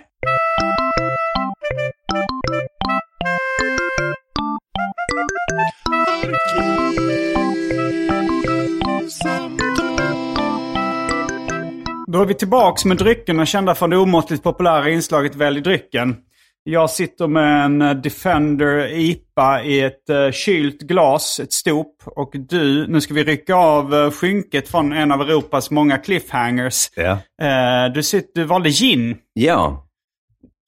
[12.07, 16.17] Då är vi tillbaks med dryckerna kända från det omåttligt populära inslaget Välj drycken.
[16.65, 21.95] Jag sitter med en eh, Defender IPA i ett uh, kylt glas, ett stop.
[22.07, 26.91] Och du, nu ska vi rycka av uh, skynket från en av Europas många cliffhangers.
[26.97, 27.11] Ja.
[27.43, 29.87] Eh, du, sitter, du valde gin, Ja.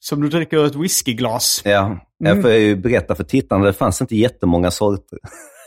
[0.01, 1.63] som du dricker ur ett whiskyglas.
[1.65, 1.99] ja.
[2.19, 5.19] Jag får ju berätta för tittarna, det fanns inte jättemånga sorter.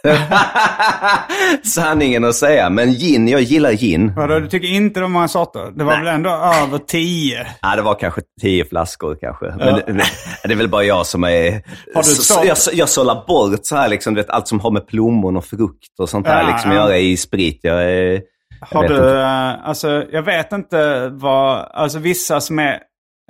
[1.63, 4.13] Sanningen att säga, men gin, jag gillar gin.
[4.15, 5.71] Vadå, du tycker inte det var många sorter?
[5.75, 7.47] Det var väl ändå över tio?
[7.61, 9.45] Ja, det var kanske tio flaskor kanske.
[9.45, 10.03] Men det,
[10.43, 11.51] det är väl bara jag som är...
[11.95, 14.87] Har du så, jag, jag sållar bort så här, liksom, vet, allt som har med
[14.87, 16.77] plommon och frukt och sånt här Ja, liksom, ja.
[16.77, 17.59] göra i sprit.
[17.63, 18.21] Jag, jag
[18.61, 19.17] Har vet du, inte.
[19.19, 22.79] eh, alltså jag vet inte vad, alltså vissa som är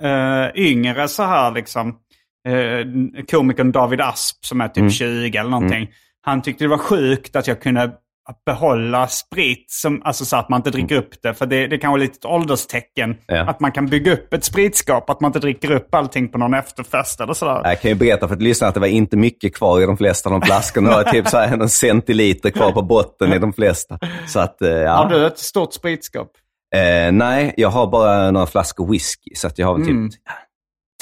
[0.02, 1.94] eh, yngre så här liksom,
[2.48, 2.84] uh,
[3.30, 4.90] komikern David Asp som är typ Mm.
[4.90, 5.88] 20 eller någonting.
[6.22, 7.90] Han tyckte det var sjukt att jag kunde
[8.46, 11.34] behålla sprit, som, alltså så att man inte dricker upp det.
[11.34, 13.16] För det, det kan vara lite ett ålderstecken.
[13.26, 13.40] Ja.
[13.40, 16.54] Att man kan bygga upp ett spritskap, att man inte dricker upp allting på någon
[16.54, 17.60] efterfest eller sådär.
[17.64, 19.96] Jag kan ju berätta för att lyssna att det var inte mycket kvar i de
[19.96, 20.90] flesta av de flaskorna.
[20.90, 23.98] Det var typ så här en centiliter kvar på botten i de flesta.
[24.26, 24.92] Så att, eh, ja.
[24.92, 26.30] Har du ett stort spritskap?
[26.74, 29.30] Eh, nej, jag har bara några flaskor whisky.
[29.34, 30.10] Så att jag har väl Mm.
[30.10, 30.20] typ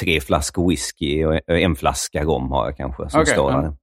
[0.01, 3.77] tre flaskor whisky och en flaska rom har jag kanske som Okej, står ja.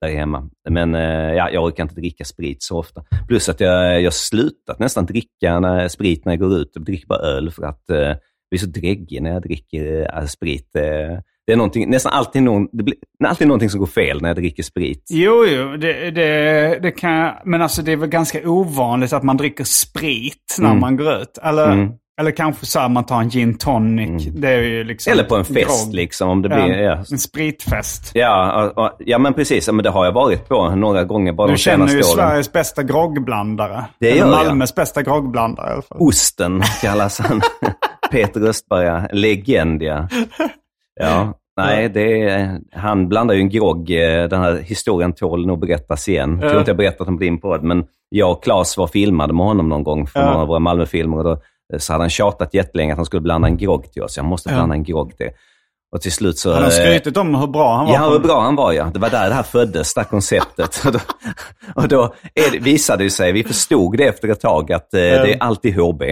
[0.00, 0.50] Där, hemma.
[0.70, 3.02] Men eh, ja, jag orkar inte dricka sprit så ofta.
[3.28, 6.70] Plus att jag har slutat nästan dricka när, sprit när jag går ut.
[6.74, 8.16] Jag dricker bara öl för att eh, jag
[8.50, 10.76] blir så dräggig när jag dricker eh, sprit.
[10.76, 14.36] Eh, det är nästan alltid, någon, det blir, alltid någonting som går fel när jag
[14.36, 15.06] dricker sprit.
[15.10, 17.32] Jo, jo, det, det, det kan.
[17.44, 20.80] Men alltså det är väl ganska ovanligt att man dricker sprit när Mm.
[20.80, 21.38] man går ut.
[21.42, 21.92] Eller, Mm.
[22.18, 24.24] Eller kanske så här man tar en gin tonic.
[24.26, 25.94] Det är ju liksom Eller på en fest grogg.
[25.94, 26.28] liksom.
[26.28, 26.92] Om det blir, ja.
[27.10, 28.10] En spritfest.
[28.14, 29.66] Ja, och, och, ja, men precis.
[29.66, 32.04] Ja, Men det har jag varit på några gånger bara Du de känner ju åren.
[32.04, 33.84] Sveriges bästa groggblandare.
[34.00, 34.46] Det Eller gör jag.
[34.46, 35.98] Malmös bästa groggblandare i alla fall.
[36.00, 37.40] Osten kallas han.
[38.12, 39.02] Peter Östberg, ja.
[39.12, 40.08] legend ja.
[41.00, 43.90] Ja, nej, är, han blandar ju en grogg.
[43.90, 46.38] eh, Den här historien tål nog berättas igen.
[46.42, 49.46] Jag tror inte jag berättat om din podd, men jag och Claes var filmade med
[49.46, 50.26] honom någon gång för Ja.
[50.26, 51.16] några av våra Malmöfilmer.
[51.18, 51.40] Och då,
[51.78, 54.16] så hade han tjatat jättelänge att han skulle blanda en grogg till oss.
[54.16, 55.30] Jag måste blanda en grogg till.
[55.94, 56.52] Och till slut så...
[56.52, 57.94] Han har eh, skrytit om hur bra han var.
[57.94, 58.90] Ja, hur bra han var ja.
[58.94, 60.82] Det var där det här föddes, det här konceptet.
[60.86, 60.98] och då,
[61.74, 65.34] och då det, visade det sig, vi förstod det efter ett tag, att eh, det
[65.34, 66.02] är alltid HB.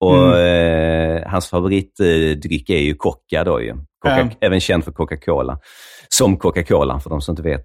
[0.00, 1.16] Och Mm.
[1.16, 3.72] eh, hans favoritdryck är ju Coca då ju.
[4.04, 4.28] Coca- Mm.
[4.40, 5.58] Även känd för Coca-Cola.
[6.08, 7.64] Som Coca-Cola, för de som inte vet.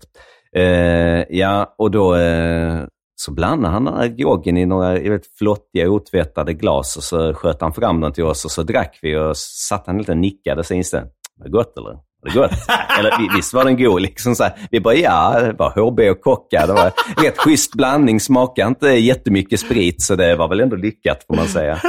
[0.55, 2.79] Eh, ja, och då eh,
[3.15, 8.01] så blandade han groggen i några väldigt flottiga, otvättade glas och så sköt han fram
[8.01, 11.09] den till oss och så drack vi och satt han lite och nickade så instämde
[11.37, 11.89] Var det gott eller?
[11.89, 12.51] Var det gott?
[12.99, 14.01] eller vi- visst var den god?
[14.01, 14.53] Liksom så här.
[14.71, 16.67] Vi bara ja, det var HB och Kocka.
[16.67, 16.91] Det var
[17.23, 18.19] rätt schysst blandning.
[18.19, 21.79] Smakade inte jättemycket sprit så det var väl ändå lyckat får man säga.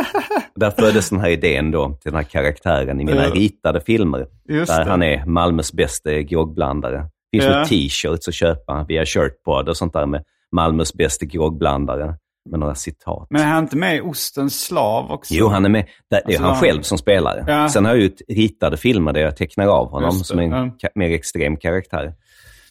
[0.54, 3.30] Där föddes den här idén då till den här karaktären i mina Ja.
[3.34, 4.26] ritade filmer.
[4.48, 4.90] Just där det.
[4.90, 7.08] han är Malmös bästa groggblandare.
[7.32, 7.64] Det finns Ja.
[7.64, 10.24] t-shirts att köpa via Shirtpod och sånt där med
[10.56, 12.14] Malmös bästa groggblandare.
[12.50, 13.26] Med några citat.
[13.30, 15.34] Men är han inte med i Ostens slav också?
[15.34, 15.86] Jo, han är med.
[16.10, 17.44] Det är Alltså, han själv som spelar.
[17.48, 17.68] Ja.
[17.68, 20.88] Sen har jag ju ritade filmer där jag tecknar av honom som en ja.
[20.94, 22.12] mer extrem karaktär.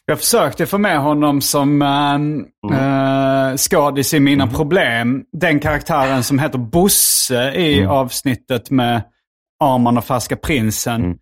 [0.06, 2.44] Jag försökte få med honom som Mm.
[2.72, 5.24] äh, skadis i Mina Problem.
[5.32, 7.90] Den karaktären som heter Bosse i Mm.
[7.90, 9.02] avsnittet med
[9.64, 11.04] Arman och Färska Prinsen.
[11.04, 11.18] Mm.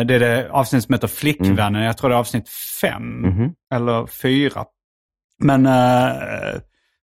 [0.00, 1.82] Eh, det är det avsnitt som heter Flickvännen.
[1.82, 2.48] Jag tror det är avsnitt
[2.80, 3.50] fem Mhm.
[3.74, 4.64] eller fyra.
[5.42, 6.60] Men, eh,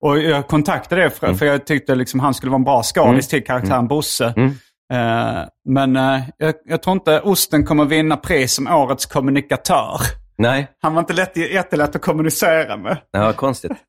[0.02, 3.10] och jag kontaktade det för, för jag tyckte liksom han skulle vara en bra skadis
[3.10, 3.20] Mm.
[3.40, 4.34] till karaktären Bosse.
[4.36, 4.50] Mm.
[4.92, 10.00] Eh, men eh, jag, jag tror inte Osten kommer vinna pris som årets kommunikatör.
[10.36, 12.96] Nej, Han var inte lätt, jättelätt att kommunicera med.
[13.12, 13.72] var konstigt.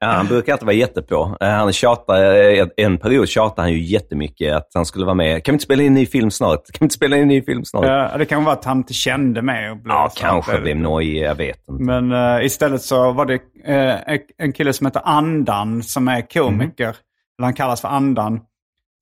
[0.00, 1.36] Ja, han brukar inte vara jättepå.
[1.40, 5.44] Eh, Han tjatar, eh, en period tjatade han ju jättemycket att han skulle vara med.
[5.44, 6.64] Kan vi inte spela in en ny film snart?
[6.72, 7.84] Kan vi inte spela in en ny film snart?
[8.12, 9.70] Eh, det kan vara att han inte kände mig.
[9.70, 11.82] Och blev Ja, så- kanske blev nojig, jag vet inte.
[11.84, 16.86] Men eh, istället så var det eh, en kille som heter Andan som är komiker.
[16.86, 16.94] Mhm.
[17.38, 18.40] Eller han kallas för Andan.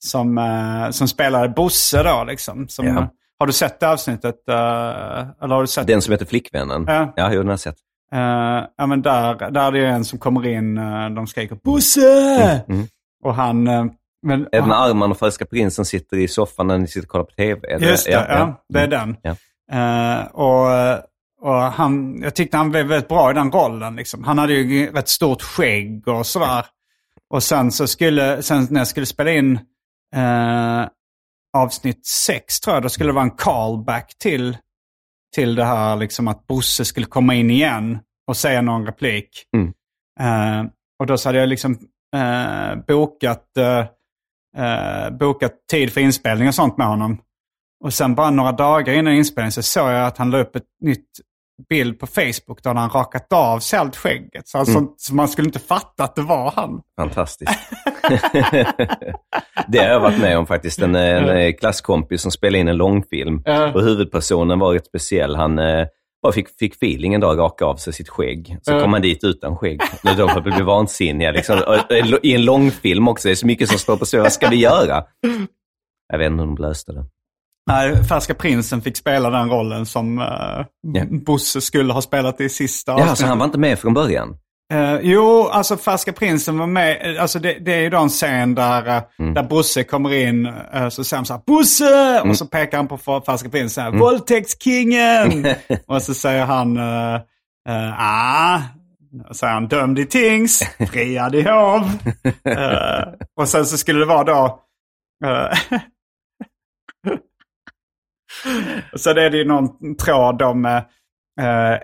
[0.05, 2.69] Som, eh, som spelade Bosse då liksom.
[2.69, 3.09] Som, Ja.
[3.41, 4.49] Har du sett det avsnittet?
[4.49, 4.55] eh,
[5.43, 6.85] eller har du sett Den som heter Flickvännen?
[6.89, 7.13] Ja.
[7.17, 7.77] Ja, jo, den har jag sett.
[8.13, 12.65] Eh, ja, men där, där är det en som kommer in, uh, de skriker Bosse!
[12.69, 12.87] Mm.
[13.25, 13.67] Och han...
[13.69, 13.85] eh,
[14.23, 17.09] men, Är det när Arman och Färska Prinsen sitter i soffan när ni sitter och
[17.11, 17.69] kollar på TV?
[17.73, 18.91] Är Just det, ja, det är Mm.
[18.91, 19.17] den.
[19.23, 20.27] Ja.
[20.29, 21.05] Och
[21.43, 23.97] och han, jag tyckte han blev väldigt bra i den rollen.
[23.97, 24.25] Liksom.
[24.25, 26.67] Han hade ju rätt stort skägg och sådär.
[27.31, 29.59] Och sen så skulle, sen när jag skulle spela in
[31.57, 34.57] avsnitt sex tror jag, då skulle det vara en callback till,
[35.35, 39.45] till det här liksom att Bosse skulle komma in igen och säga någon replik.
[39.57, 39.73] Mm.
[40.21, 41.79] Eh, och då så hade jag liksom
[42.17, 43.57] eh, bokat,
[44.57, 47.21] eh, bokat tid för inspelning och sånt med honom.
[47.85, 50.67] Och sen bara några dagar innan inspelningen så såg jag att han la upp ett
[50.81, 51.09] nytt
[51.69, 54.49] bild på Facebook där han rakat av sig allt skägget.
[54.49, 56.81] Så, alltså, så man skulle inte fatta att det var han.
[57.01, 57.53] Fantastiskt.
[59.69, 60.79] det har jag varit med om faktiskt.
[60.83, 63.43] En, en klasskompis som spelade in en långfilm.
[63.45, 63.73] Ja.
[63.75, 65.37] Och huvudpersonen var rätt speciell.
[65.37, 65.87] Han eh,
[66.23, 68.57] bara fick, fick feeling en dag raka av sig sitt skägg.
[68.63, 68.81] Så Ja.
[68.81, 69.81] kom han dit utan skägg.
[70.03, 71.31] De blev vansinniga.
[71.31, 71.59] Liksom.
[71.67, 73.29] Och, eh, I en långfilm också.
[73.29, 74.21] Det är så mycket som står på spel.
[74.21, 75.05] Vad ska vi göra?
[76.13, 77.05] Jag vet inte hur de löste det.
[77.73, 80.25] Nej, Färska Prinsen fick spela den rollen som uh,
[80.83, 81.05] Ja.
[81.27, 83.29] Bosse skulle ha spelat i sista Ja, så avsnittet.
[83.29, 84.37] han var inte med från början?
[84.73, 87.17] Eh, jo, alltså Färska Prinsen var med.
[87.17, 89.35] eh, Alltså det, det är ju då en scen där, eh, Mm.
[89.35, 90.47] där Bosse kommer in.
[90.47, 92.21] uh, så säger han så här, Bosse!
[92.21, 93.71] Och så pekar han på Färska Prinsen.
[93.71, 95.47] Så här, Våldtäktskingen!
[95.87, 97.15] och så säger han, uh,
[97.69, 98.61] uh, ah.
[99.29, 101.83] Och säger han, dömd i tings, friad i hov.
[102.45, 103.05] Eh,
[103.41, 104.59] och sen så skulle det vara då...
[105.25, 105.59] eh,
[108.97, 110.83] så är det ju någon tråd om eh,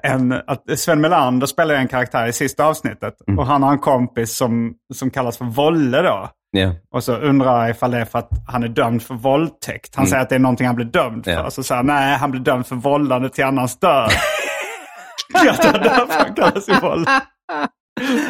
[0.03, 3.15] en, att Sven Melander spelar en karaktär i sista avsnittet.
[3.39, 6.29] Och han har en kompis som, som kallas för Volle då.
[6.51, 6.75] Ja.
[6.91, 9.95] Och så undrar jag ifall det är för att han är dömd för våldtäkt.
[9.97, 11.31] Han säger att det är någonting han blir dömd för.
[11.31, 11.51] Ja.
[11.51, 14.11] Så säger han, nej han blir dömd för vållande till annans död.
[15.35, 17.09] Är därför han kallas för våld.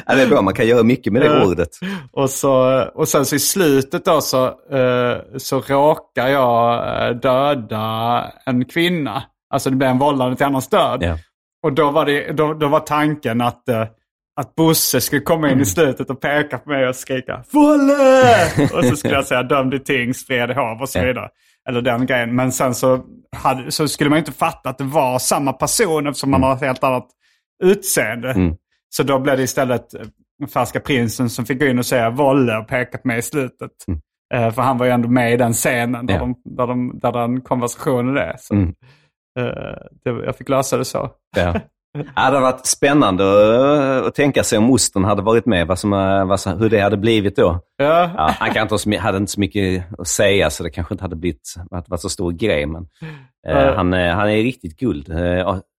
[0.07, 1.69] Ja, det är bra, man kan göra mycket med det ordet.
[2.13, 6.75] Och, så, och sen så i slutet då så, eh, så råkar jag
[7.09, 9.23] eh, döda en kvinna.
[9.51, 11.03] Alltså det blir en vållande till annans död.
[11.03, 11.19] Ja.
[11.63, 13.85] Och då var, det, då, då var tanken att, eh,
[14.41, 18.45] att Bosse skulle komma in i slutet och peka på mig och skrika Volle!
[18.75, 21.29] och så skulle jag säga dömd i tings, fred i hav och så vidare.
[21.69, 22.37] Eller den grejen.
[22.37, 23.05] Men sen så,
[23.37, 26.61] hade, så skulle man inte fatta att det var samma person eftersom man har ett
[26.61, 27.09] helt annat
[27.65, 28.31] utseende.
[28.31, 28.55] Mm.
[28.89, 30.01] Så då blev det istället eh,
[30.55, 33.71] Färska Prinsen som fick gå in och säga Volle och peka på mig i slutet.
[34.35, 36.29] Eh, för han var ju ändå med i den scenen där, Mm.
[36.29, 36.35] Ja.
[36.45, 38.37] de, där, de, där den konversationen är.
[38.39, 38.69] Så, Mm.
[39.39, 39.45] eh,
[40.05, 41.11] det, jag fick lösa det så.
[41.37, 41.55] Ja.
[41.99, 43.25] Ja, det hade varit spännande
[44.07, 45.91] att, tänka sig om osten hade varit med, vad som,
[46.29, 47.61] vad som, hur det hade blivit då.
[47.77, 48.11] Ja.
[48.17, 51.17] Ja, han kan inte, hade inte så mycket att säga, så det kanske inte hade
[51.17, 52.67] blivit varit, så stor grej.
[52.67, 52.87] Men,
[53.49, 53.75] Eh.
[53.75, 55.09] han, han är riktigt guld.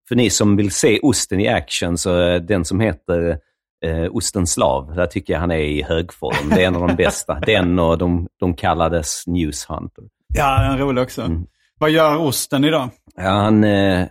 [0.08, 3.40] För ni som vill se osten i action, så eh, den som heter
[3.86, 6.50] eh, Ostens slav, där tycker jag han är i hög form.
[6.50, 7.40] Det är en av de bästa.
[7.46, 10.04] Den och de, de kallades News Hunter.
[10.34, 11.22] ja, den är rolig också.
[11.22, 11.48] Mm.
[11.80, 12.90] Vad gör osten idag?
[13.16, 14.08] Ja, han, eh,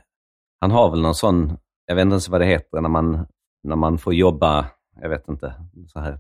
[0.61, 3.27] han har väl någon sån, jag vet inte ens vad det heter, när man,
[3.63, 4.67] när man får jobba,
[5.01, 5.55] jag vet inte,
[5.87, 6.19] så här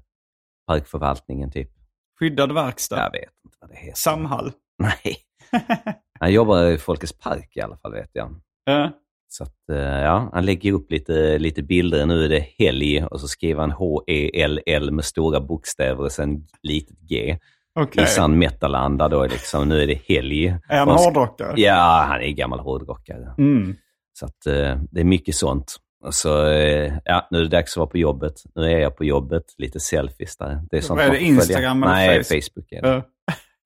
[0.66, 1.70] parkförvaltningen typ.
[2.18, 2.96] Skyddad verkstad?
[2.96, 3.96] Jag vet inte vad det heter.
[3.96, 4.52] Samhall?
[4.78, 5.16] Nej.
[6.20, 8.40] Han jobbar i Folkets Park i alla fall, vet jag.
[8.64, 8.90] Ja.
[9.28, 12.06] Så att, eh, ja, han lägger upp lite, lite bilder.
[12.06, 16.98] Nu är det helg och så skriver han H-E-L-L med stora bokstäver och sen litet
[17.00, 17.38] G.
[17.80, 18.04] Okej.
[18.04, 19.68] I sann metalanda då liksom.
[19.68, 20.46] Nu är det helg.
[20.68, 21.60] Är han hårdrockare?
[21.60, 23.34] Ja, han är gammal hårdrockare.
[23.38, 23.74] Mm.
[24.18, 25.76] Så att, eh, det är mycket sånt.
[26.04, 28.34] Och så, eh, ja, nu är det dags att vara på jobbet.
[28.54, 29.44] Nu är jag på jobbet.
[29.58, 30.62] Lite selfies där.
[30.70, 31.20] Det är sånt Är det.
[31.20, 32.44] Instagram eller Nej, Facebook?
[32.44, 33.02] Facebook är det.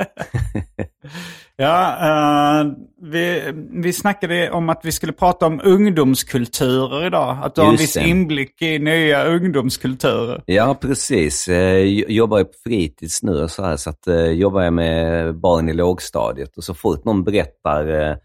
[1.57, 2.61] Ja.
[2.61, 2.67] eh,
[3.03, 7.39] vi, vi snackade om att vi skulle prata om ungdomskulturer idag.
[7.43, 8.09] Att du har en viss det.
[8.09, 10.43] inblick i nya ungdomskulturer.
[10.47, 11.49] Ja, precis.
[11.49, 14.73] Eh, Jag jobbar ju på fritids nu och så här, så att eh, jobbar jag
[14.73, 18.17] med barn i lågstadiet och så fort någon berättar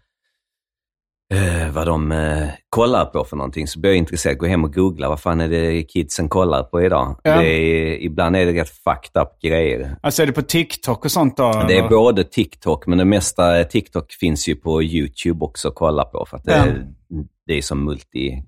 [1.34, 4.38] eh, vad de eh, kollar på för någonting så blir jag intresserad.
[4.38, 5.08] Gå hem och googla.
[5.08, 7.20] Vad fan är det kidsen kollar på idag?
[7.22, 7.40] Ja.
[7.40, 9.96] Det är, ibland är det rätt fucked up grejer.
[10.02, 11.52] Alltså är det på TikTok och sånt då?
[11.68, 11.88] Det är eller?
[11.88, 16.26] både TikTok, men det mesta TikTok finns ju på YouTube också att kolla på.
[16.30, 17.22] För att det, Ja.
[17.46, 18.42] det är som multi...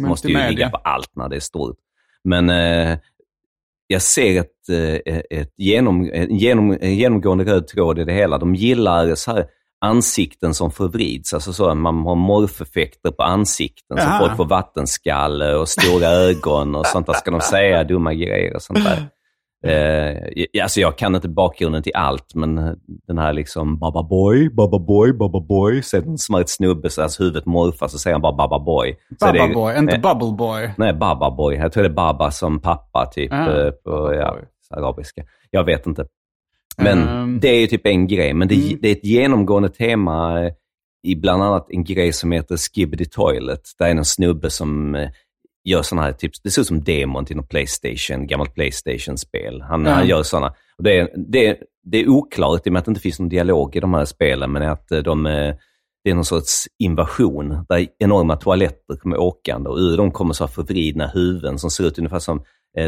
[0.00, 1.76] måste ju ligga på allt när det är stort.
[2.24, 2.98] Men eh,
[3.86, 4.68] jag ser ett,
[5.06, 8.38] eh, ett genom, en genom, en genomgående röd tråd i det hela.
[8.38, 9.46] De gillar så här
[9.80, 11.34] ansikten som förvrids.
[11.34, 13.96] Alltså så att man har morfeffekter på ansikten.
[13.98, 14.18] Så Jaha.
[14.18, 17.14] folk får vattenskalle och stora ögon och sånt där.
[17.14, 19.08] Ska de säga dumma grejer och sånt där.
[19.66, 20.16] Eh,
[20.62, 22.54] alltså jag kan inte bakgrunden till allt, men
[23.06, 25.82] den här liksom Baba Boy, Baba Boy, Baba Boy.
[25.82, 28.58] Så är det en smart snubbe så hans huvudet morfar så säger han bara Baba
[28.58, 28.96] Boy.
[29.20, 30.70] Så Baba det Boy, inte Bubble Boy.
[30.76, 31.54] Nej, Baba Boy.
[31.56, 34.36] Jag tror det är Baba som pappa typ Ah, eh, på ja,
[34.70, 35.22] arabiska.
[35.50, 36.06] Jag vet inte.
[36.76, 37.40] Men Ehm.
[37.40, 38.34] det är ju typ en grej.
[38.34, 38.78] Men det, Mm.
[38.82, 40.52] det är ett genomgående tema eh,
[41.06, 43.60] i bland annat en grej som heter Skibbity Toilet.
[43.78, 45.08] Där är en snubbe som eh,
[45.64, 49.60] gör sådana här, typ, det ser ut som demon till något Playstation, gammalt Playstation-spel.
[49.62, 49.90] Han, Ja.
[49.92, 50.54] han gör sådana.
[50.78, 53.28] Det, är, det, är- det är oklart i och med att det inte finns någon
[53.28, 55.22] dialog i de här spelen, men att eh, de,
[56.04, 60.44] det är någon sorts invasion där enorma toaletter kommer åkande och ur dem kommer så
[60.44, 62.42] här förvridna huvuden som ser ut ungefär som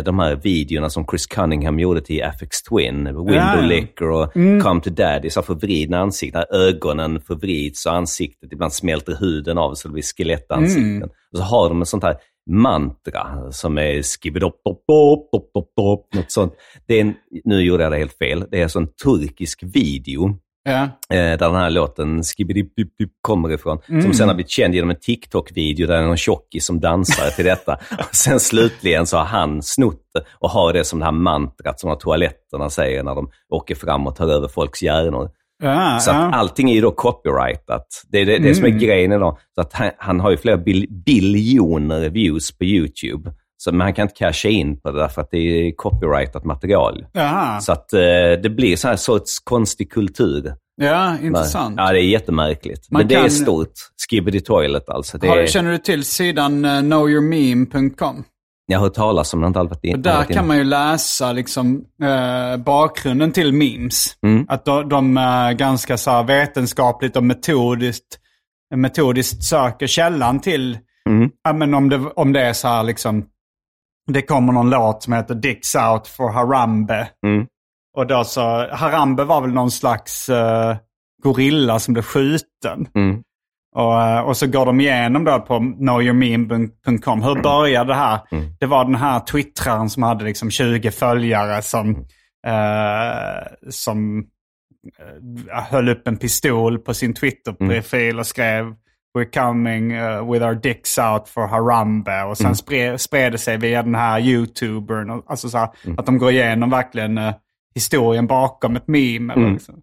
[0.05, 3.61] de här videorna som Chris Cunningham gjorde till Afex Twin, Window Ja.
[3.61, 6.45] Licker och Come to Daddy, så förvridna ansikten.
[6.51, 11.03] Ögonen förvrids och ansiktet, ibland smälter huden av så det blir skelettansikten.
[11.33, 12.17] Och så har de ett sånt här
[12.51, 16.53] mantra som är skibidop dop dop dop dop dop något sånt.
[16.87, 18.45] Det är en, nu gjorde jag det helt fel.
[18.51, 20.83] Det är alltså en turkisk video Ja.
[21.17, 23.79] eh, där den här låten Dip kommer ifrån.
[24.03, 27.31] Som sen har blivit känd genom en TikTok-video där det är någon tjockis som dansar
[27.31, 27.73] till detta.
[27.99, 31.81] Och sen slutligen så har han snott det och har det som det här mantrat
[31.81, 35.31] som de toaletterna säger när de åker fram och tar över folks hjärnor.
[35.63, 36.31] Ja, Så att ja.
[36.35, 37.87] allting är ju då copyrightat.
[38.09, 39.39] Det är det, det som är grejen idag.
[39.55, 43.33] Så att han, han har ju flera bil, biljoner views på YouTube.
[43.61, 47.07] Så, men han kan inte casha in på det därför att det är copyrightat material.
[47.13, 47.61] Jaha.
[47.61, 48.01] Så att eh,
[48.43, 50.55] det blir så här sorts konstig kultur.
[50.81, 51.75] Ja, intressant.
[51.79, 52.91] Ja, det är jättemärkligt.
[52.91, 53.73] Man Men det är kan- stort.
[54.11, 55.19] Skibbity Toilet alltså.
[55.19, 58.25] Det Har, är, känner du till sidan uh, knowyourmeme.com?
[58.67, 59.95] Jag har hört talas om inte alltid in.
[59.97, 64.07] Och där in- kan man ju läsa liksom, eh, bakgrunden till memes.
[64.27, 64.47] Mm.
[64.49, 68.19] Att de, de eh, ganska så här, vetenskapligt och metodiskt,
[68.75, 71.31] metodiskt söker källan till, Mm.
[71.45, 73.25] ja, men om, det, om det är så här liksom,
[74.13, 77.09] det kommer någon låt som heter Dicks Out for Harambe.
[77.27, 77.47] Mm.
[77.97, 80.77] Och då så, Harambe var väl någon slags eh,
[81.23, 82.89] gorilla som blev skjuten.
[82.95, 83.23] Mm.
[83.75, 87.23] Och, eh, och så går de igenom då på knowyourmeme.com.
[87.23, 88.21] Hur började det här?
[88.31, 88.45] Mm.
[88.61, 91.91] Det var den här twittraren som hade liksom 20 följare som,
[92.47, 94.27] eh, som
[95.49, 98.75] höll upp en pistol på sin Twitter-profil och skrev
[99.19, 102.23] We're coming uh, with our dicks out for Harambe.
[102.23, 105.11] Och sen spred, spred det sig via den här YouTubern.
[105.11, 107.35] Och, alltså så här, Att de går igenom verkligen eh,
[107.75, 109.33] historien bakom ett meme.
[109.33, 109.83] Eller liksom,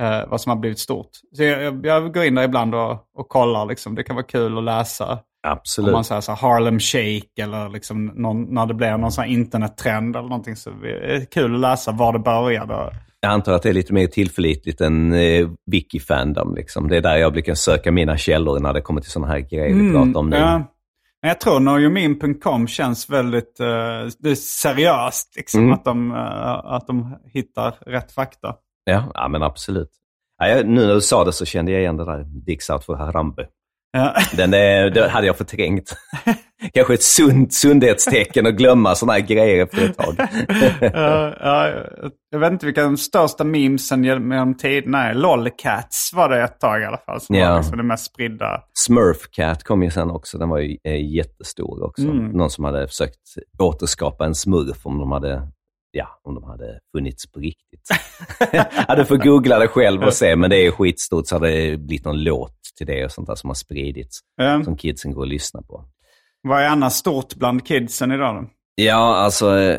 [0.00, 1.10] eh, vad som har blivit stort.
[1.36, 3.66] Så jag, jag, jag går in där ibland och, och kollar.
[3.66, 3.94] Liksom.
[3.94, 5.12] Det kan vara kul att läsa.
[5.12, 5.92] Om Absolut.
[5.92, 9.30] man säger så här Harlem Shake eller liksom någon, när det blir någon sån här
[9.30, 10.56] internettrend eller någonting.
[10.56, 12.92] Så det är kul att läsa var det började.
[13.20, 16.54] Jag antar att det är lite mer tillförlitligt än eh, Wiki-fandom.
[16.54, 16.88] Liksom.
[16.88, 19.74] Det är där jag brukar söka mina källor när det kommer till sådana här grejer
[19.74, 20.36] vi pratar om nu.
[20.36, 20.58] Ja.
[21.22, 25.36] Men jag tror knowyourmeme.com känns väldigt är seriöst.
[25.36, 25.72] Liksom, Mm.
[25.72, 28.54] att, de, eh, att de hittar rätt fakta.
[28.84, 29.90] Ja, ja men absolut.
[30.38, 32.96] Ja, nu när du sa det så kände jag igen det där Dicks out for
[32.96, 33.46] Harambe.
[33.92, 34.14] Ja.
[34.36, 35.96] Den är, det hade jag förträngt.
[36.74, 40.14] Kanske ett sunt sundhetstecken att glömma sådana här grejer efter ett tag.
[40.80, 41.72] Ja, ja,
[42.30, 45.14] jag vet inte vilka de största memesen genom tiderna är.
[45.14, 47.20] Lolcats var det ett tag i alla fall.
[47.20, 47.50] Som Ja.
[47.50, 48.62] var liksom det mest spridda.
[48.74, 50.38] Smurfcat kom ju sen också.
[50.38, 52.02] Den var ju eh, jättestor också.
[52.02, 52.28] Mm.
[52.28, 53.16] Någon som hade försökt
[53.58, 55.42] återskapa en smurf om de hade,
[55.90, 57.88] ja, om de hade funnits på riktigt.
[58.88, 62.04] hade fått googla det själv och se, men det är skitstort så hade det blivit
[62.04, 64.18] någon låt till det och sånt där som har spridits.
[64.40, 65.84] Eh, Som kidsen går och lyssnar på.
[66.42, 68.50] vad är annars stort bland kidsen idag då?
[68.74, 69.78] Ja, alltså...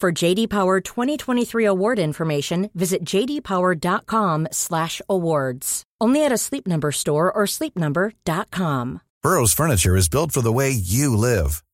[0.00, 5.82] For JD Power 2023 award information, visit jdpower.com/awards.
[6.00, 9.00] Only at a Sleep Number store or sleepnumber.com.
[9.24, 11.64] Burrow's furniture is built for the way you live.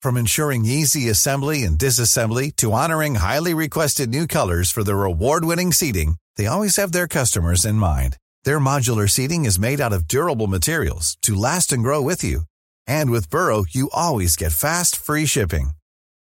[0.00, 5.72] From ensuring easy assembly and disassembly to honoring highly requested new colors for their award-winning
[5.72, 8.16] seating, they always have their customers in mind.
[8.44, 12.42] Their modular seating is made out of durable materials to last and grow with you.
[12.86, 15.72] And with Burrow, you always get fast, free shipping.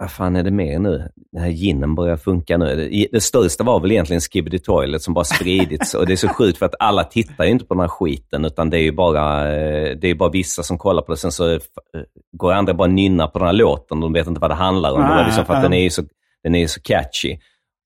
[0.00, 1.08] Vad fan är det mer nu?
[1.32, 2.76] Den här ginen börjar funka nu.
[2.76, 5.94] Det, det största var väl egentligen Skibidi Toilet som bara spridits.
[5.94, 8.44] och det är så sjukt för att alla tittar ju inte på den här skiten,
[8.44, 11.16] utan det är ju bara, eh, det är bara vissa som kollar på det.
[11.16, 11.60] Sen så eh,
[12.32, 14.00] går andra bara och nynnar på den här låten.
[14.00, 15.00] De vet inte vad det handlar om.
[15.00, 16.02] Det var liksom för att den är ju så,
[16.42, 17.38] den är så catchy.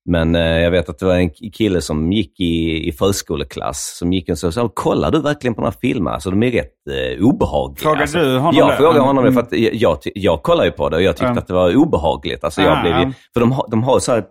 [0.07, 4.13] Men eh, jag vet att det var en kille som gick i, i förskoleklass som
[4.13, 6.15] gick och sa, så, kollar du verkligen på de här filmerna?
[6.15, 6.73] Alltså de är rätt
[7.19, 7.81] eh, obehagliga.
[7.83, 8.77] Frågade alltså, du honom Jag det?
[8.77, 9.35] frågade honom det Mm.
[9.35, 11.39] för att jag, jag, jag kollade ju på det och jag tyckte Ja.
[11.39, 12.45] att det var obehagligt.
[12.45, 14.25] Alltså jag Ah, blev, ju- för de har, de har så här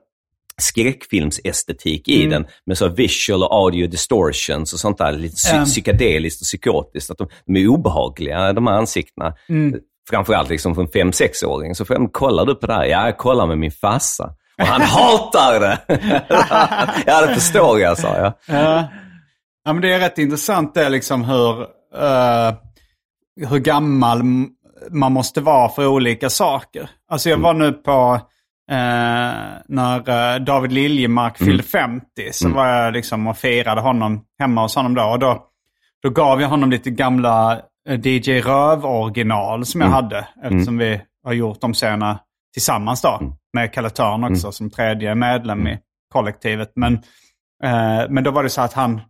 [0.57, 2.29] skräckfilmsestetik i Mm.
[2.29, 5.11] den med så visual och audio distortions och sånt där.
[5.13, 5.65] Lite psy- Ja.
[5.65, 7.11] psykedeliskt och psykotiskt.
[7.11, 9.33] Att de, de är obehagliga, de här ansiktena.
[9.49, 9.79] Mm.
[10.09, 11.75] Framförallt liksom för en 5-6-åring.
[11.75, 12.85] Så frågade jag, kollar du på det här?
[12.85, 14.29] Ja, jag kollar med min farsa.
[14.57, 15.79] Och han hatar det!
[17.05, 18.33] ja, det förstår jag, sa jag.
[18.45, 18.87] Ja.
[19.65, 21.61] ja, men det är rätt intressant det liksom hur,
[21.95, 22.53] eh,
[23.49, 24.23] hur gammal
[24.91, 26.89] man måste vara för olika saker.
[27.09, 28.19] Alltså jag var nu på,
[28.71, 29.31] eh,
[29.67, 34.75] när eh, David Liljemark fyllde 50, så var jag liksom och firade honom hemma hos
[34.75, 35.03] honom då.
[35.03, 35.43] Och då,
[36.03, 37.61] då gav jag honom lite gamla
[38.03, 42.19] DJ Röv-original som jag hade, eftersom vi har gjort de scenerna
[42.53, 43.19] tillsammans då.
[43.53, 45.79] Med Kalle Törn också som tredje medlem i
[46.13, 46.71] kollektivet.
[46.75, 46.93] Men,
[47.63, 49.01] eh, men då var det så att han,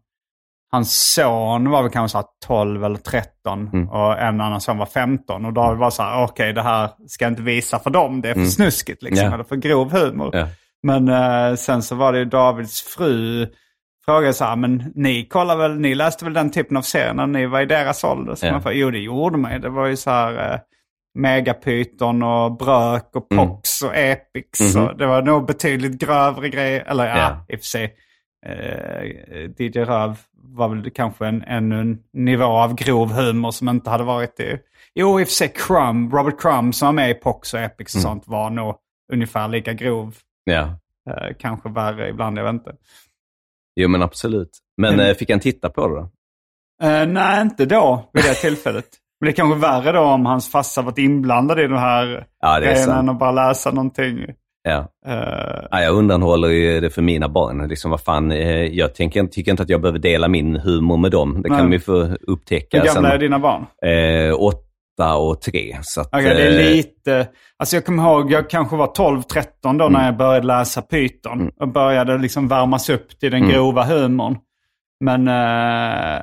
[0.71, 4.85] hans son var väl kanske så här 12 eller 13 och en annan son var
[4.85, 5.45] 15.
[5.45, 8.21] Och då var det så här, okej det här ska jag inte visa för dem,
[8.21, 9.33] det är för snuskigt liksom, Ja.
[9.33, 10.29] eller för grov humor.
[10.33, 10.47] Ja.
[10.83, 13.47] Men eh, sen så var det ju Davids fru
[14.05, 17.27] frågade så här, men ni kollar väl, ni läste väl den typen av serier när
[17.27, 18.35] ni var i deras ålder?
[18.35, 18.51] Så Ja.
[18.51, 19.59] man får, jo det gjorde man ju.
[19.59, 20.59] Det var ju så här eh,
[21.13, 23.47] Megapyton och Brök och Mm.
[23.47, 24.75] Pox och Epix.
[24.75, 24.83] Mhm.
[24.87, 26.81] Och det var nog betydligt grövre grejer.
[26.83, 27.45] Eller ja, Ja.
[27.49, 27.95] i och för sig.
[28.45, 29.03] Eh,
[29.57, 34.03] DJ Röv var väl kanske en, ännu en nivå av grov humor som inte hade
[34.03, 34.59] varit i...
[34.95, 37.95] Jo, i och för sig Crumb, Robert Crumb som var med i Pox och Epix
[37.95, 38.11] och Mm.
[38.11, 38.75] sånt var nog
[39.13, 40.15] ungefär lika grov.
[40.43, 40.61] Ja.
[41.09, 42.75] Eh, kanske värre ibland, jag vet inte.
[43.75, 44.59] Jo, men absolut.
[44.77, 45.05] Men Mm.
[45.09, 46.09] eh, fick han titta på det då?
[46.87, 48.85] Eh, nej, inte då vid det tillfället.
[49.23, 52.59] Men det är kanske värre då om hans farsa varit inblandad i de här Ja,
[52.59, 54.17] grejerna att bara läsa någonting.
[54.63, 54.87] Ja.
[55.07, 57.67] Eh, Ja, jag undanhåller ju det för mina barn.
[57.67, 61.11] Liksom, vad fan, eh, jag tänker, tycker inte att jag behöver dela min humor med
[61.11, 61.41] dem.
[61.41, 61.65] Det kan Nej.
[61.65, 62.79] de ju få upptäcka.
[62.79, 63.65] hur gamla är dina barn?
[63.85, 65.77] Eh, åtta och tre.
[65.81, 67.27] Så att, Okej, det är eh, lite...
[67.59, 69.93] Alltså jag kommer ihåg, jag kanske var 12-13 då Mm.
[69.93, 71.51] när jag började läsa Python.
[71.59, 73.53] Och började liksom värmas upp till den Mm.
[73.55, 74.37] grova humorn.
[74.99, 76.21] Men, eh,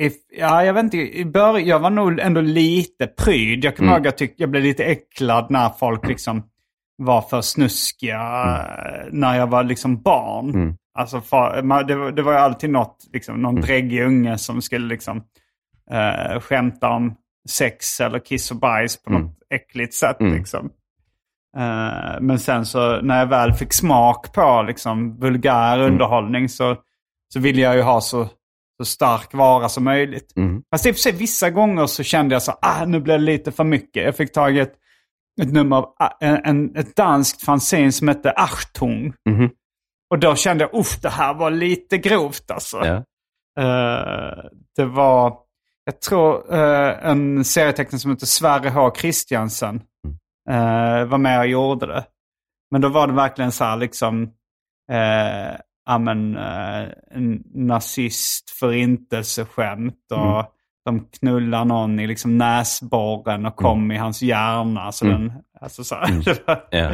[0.00, 0.96] I, ja, jag vet inte.
[0.96, 3.64] I början, jag var nog ändå lite pryd.
[3.64, 3.98] Jag kommer Mm.
[4.02, 6.42] ihåg att jag, jag blev lite äcklad när folk liksom
[6.98, 10.50] var för snuskiga eh, när jag var liksom barn.
[10.54, 10.74] Mm.
[10.98, 13.62] Alltså för, man, det, var- det var ju alltid något, liksom, någon Mm.
[13.66, 15.22] dräggig unge som skulle liksom
[15.90, 17.14] eh, skämta om
[17.48, 19.22] sex eller kiss och bajs på Mm.
[19.22, 20.20] något äckligt sätt.
[20.20, 20.34] Mm.
[20.34, 20.70] Liksom.
[21.56, 25.92] Eh, men sen så när jag väl fick smak på liksom, vulgär Mm.
[25.92, 26.76] underhållning så,
[27.32, 28.28] så ville jag ju ha så,
[28.78, 30.36] så stark vara som möjligt.
[30.36, 30.62] Mm.
[30.70, 33.24] Fast i och för sig vissa gånger så kände jag så ah nu blev det
[33.24, 34.04] lite för mycket.
[34.04, 34.74] Jag fick tag i ett,
[35.42, 39.12] ett nummer av ah, en, en, ett danskt fanzine som hette Achtung.
[39.28, 39.50] Mhm.
[40.10, 42.86] Och då kände jag, uff det här var lite grovt alltså.
[42.86, 43.04] Ja.
[43.58, 44.44] Eh,
[44.76, 45.38] det var,
[45.84, 48.94] jag tror uh, en serietecknare som heter Sverre H.
[48.94, 49.80] Christiansen
[50.50, 52.04] eh, var med och gjorde det.
[52.70, 54.22] Men då var det verkligen så här liksom,
[54.92, 55.56] uh,
[55.86, 60.44] ja men, eh, en nazist förintelseskämt och Mm.
[60.84, 64.92] de knullar någon i liksom näsborren och kom i hans hjärna.
[64.92, 65.20] Så Mm.
[65.20, 65.94] den, alltså så
[66.46, 66.90] var- Ja.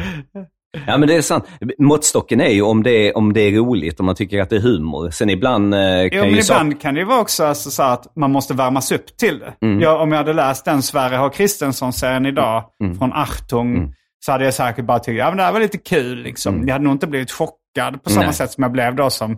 [0.87, 1.45] ja, men det är sant.
[1.79, 4.55] Måttstocken är ju om det är, om det är roligt, om man tycker att det
[4.55, 5.09] är humor.
[5.09, 7.83] Sen ibland eh, kan Jo, men ju ibland kan det ju vara också alltså, så
[7.83, 9.53] att man måste värmas upp till det.
[9.67, 9.81] Mm.
[9.81, 11.29] Jag, om jag hade läst den Sverre H.
[11.29, 12.97] Kristensson-serien idag Mm.
[12.97, 13.91] från Achtung Mm.
[14.25, 16.17] så hade jag säkert bara tyckt ja men det här var lite kul.
[16.23, 16.55] Liksom.
[16.55, 16.67] Mm.
[16.67, 17.57] Jag hade nog inte blivit chockad
[18.03, 18.33] på samma Nej.
[18.33, 19.31] sätt som jag blev då som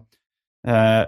[0.68, 1.04] eh,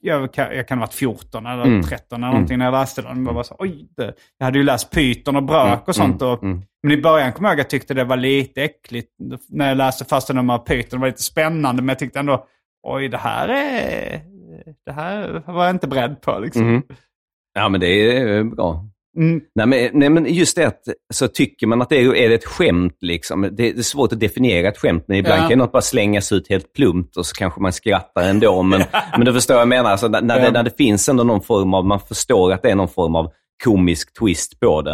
[0.00, 1.82] jag, kan, jag kan ha varit 14 eller Mm.
[1.82, 3.24] 13 eller någonting när jag läste den.
[3.26, 6.22] Jag, bara så, Oj, det, jag hade ju läst Python och Brök och sånt.
[6.22, 6.62] Och, Mm.
[6.82, 9.10] Men i början kommer jag ihåg att jag tyckte det var lite äckligt.
[9.48, 11.82] När jag läste första nummer av Python det var lite spännande.
[11.82, 12.46] Men jag tyckte ändå,
[12.82, 14.20] oj det här är...
[14.86, 16.72] Det här var jag inte beredd på liksom.
[16.72, 16.82] Mhm.
[17.54, 18.84] Ja, men det är eh, bra.
[19.16, 19.40] Mm.
[19.54, 20.80] Nej men, nej, men just det att
[21.14, 22.96] så tycker man att det är, är det ett skämt.
[23.00, 23.42] Liksom.
[23.42, 25.48] Det, det är svårt att definiera ett skämt, men ibland Ja.
[25.48, 28.62] kan något bara slängas ut helt plumpt och så kanske man skrattar ändå.
[28.62, 28.82] Men,
[29.16, 29.90] men du förstår vad jag menar.
[29.90, 30.44] Alltså, när, Ja.
[30.44, 33.14] det, när det finns ändå någon form av, man förstår att det är någon form
[33.16, 33.32] av
[33.64, 34.92] komisk twist på det.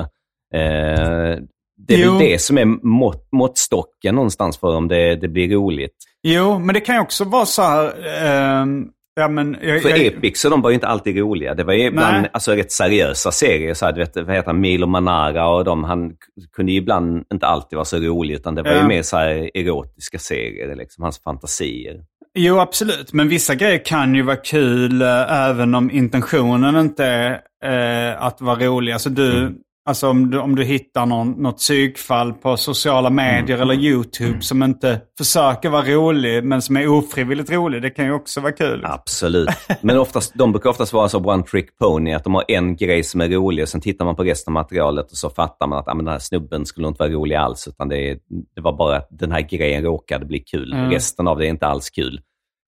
[0.54, 1.38] Eh,
[1.86, 2.10] det är Jo.
[2.12, 5.96] väl det som är mått, måttstocken någonstans för om det, det blir roligt.
[6.22, 7.92] Jo, men det kan ju också vara så här...
[8.24, 11.54] ehm, ja, men jag, För jag, Epic så de var ju inte alltid roliga.
[11.54, 12.30] Det var ju ibland Nej.
[12.32, 13.74] alltså, rätt seriösa serier.
[13.74, 14.60] Så här, du vet, vad heter han?
[14.60, 15.84] Milo Manara och de.
[15.84, 16.12] Han
[16.56, 18.86] kunde ju ibland inte alltid vara så rolig, utan det var ju Ja.
[18.88, 20.76] mer så här erotiska serier.
[20.76, 22.00] Liksom, hans fantasier.
[22.34, 23.12] Jo, absolut.
[23.12, 28.40] Men vissa grejer kan ju vara kul eh, även om intentionen inte är eh, att
[28.40, 28.92] vara rolig.
[28.92, 29.54] Alltså, du, Mm.
[29.88, 34.62] Alltså om, du, om du hittar någon, något psykfall på sociala medier eller YouTube som
[34.62, 37.82] inte försöker vara rolig men som är ofrivilligt rolig.
[37.82, 38.84] Det kan ju också vara kul.
[38.84, 39.48] Absolut.
[39.80, 43.04] Men oftast, de brukar oftast vara så one trick pony, att de har en grej
[43.04, 45.78] som är rolig och sen tittar man på resten av materialet och så fattar man
[45.78, 48.18] att ah, men den här snubben skulle inte vara rolig alls, utan det,
[48.56, 50.72] det var bara att den här grejen råkade bli kul.
[50.72, 50.90] Mm.
[50.90, 52.20] Resten av det är inte alls kul.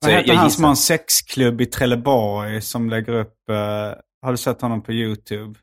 [0.04, 3.34] Vad jag- heter jag han gissar- som har en sexklubb i Trelleborg som lägger upp...
[3.50, 3.56] eh,
[4.22, 5.54] har du sett honom på YouTube?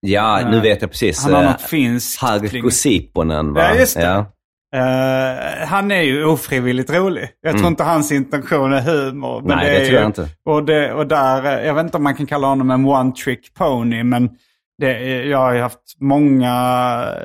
[0.00, 1.22] Ja, nu Eh, vet jag precis.
[1.24, 2.20] Han har eh, något finskt.
[2.22, 3.60] Harko Siponen, va?
[3.62, 4.02] Ja, just det.
[4.02, 4.32] Ja.
[4.74, 7.28] Eh, han är ju ofrivilligt rolig.
[7.40, 7.72] Jag tror Mm.
[7.72, 9.40] inte hans intention är humor.
[9.44, 10.28] Men Nej, det, det tror jag ju- inte.
[10.44, 13.12] Och, det, och där, eh, jag vet inte om man kan kalla honom en one
[13.12, 14.30] trick pony, men
[14.78, 16.52] det, jag har ju haft många,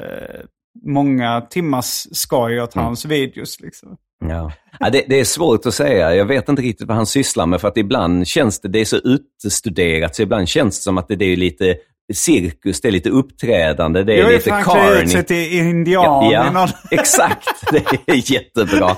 [0.02, 0.40] eh,
[0.86, 2.86] många timmars skoj åt Mm.
[2.86, 3.60] hans videos.
[3.60, 3.98] Liksom.
[4.26, 4.52] Ja.
[4.80, 6.16] Ja, det, det är svårt att säga.
[6.16, 8.86] Jag vet inte riktigt vad han sysslar med för att ibland känns det, det är
[8.86, 11.76] så utstuderat, så ibland känns det som att det, det är lite
[12.14, 15.08] cirkus, det är lite uppträdande, det är är lite fan klär ut carny.
[15.08, 16.68] sig till indian Ja, i någon...
[16.92, 17.50] exakt.
[17.72, 18.96] Det är jättebra.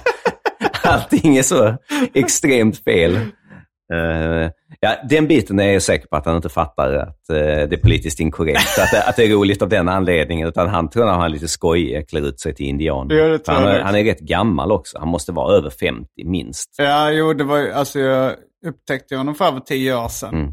[0.84, 1.78] Allting är så
[2.14, 3.16] extremt fel.
[3.94, 7.74] Eh, ja, den biten är jag säker på att han inte fattar att eh, det
[7.74, 8.80] är politiskt inkorrekt.
[8.80, 10.48] Att, det- att det är roligt av den anledningen.
[10.48, 13.08] Utan han tror att han är lite skojig, klär ut sig till indian.
[13.10, 15.00] Ja, det han, är, han är rätt gammal också.
[15.00, 16.70] Han måste vara över 50 minst.
[16.78, 18.34] Ja, jo, det var ju, alltså jag
[18.68, 20.34] upptäckte honom för över tio år sedan.
[20.34, 20.52] Mm.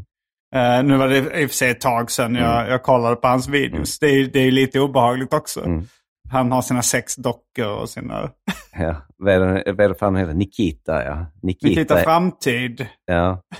[0.53, 3.27] Eh, nu var det i och för sig ett tag sedan jag, jag kollade på
[3.27, 3.99] hans videos.
[3.99, 5.65] Det, är, det är lite obehagligt också.
[5.65, 5.87] Mm.
[6.31, 8.29] Han har sina sex dockor och sina...
[8.79, 10.33] Ja, vad är det, för han heter?
[10.33, 11.25] Nikita, ja.
[11.41, 12.87] Nikita, Nikita Framtid.
[13.05, 13.41] Ja.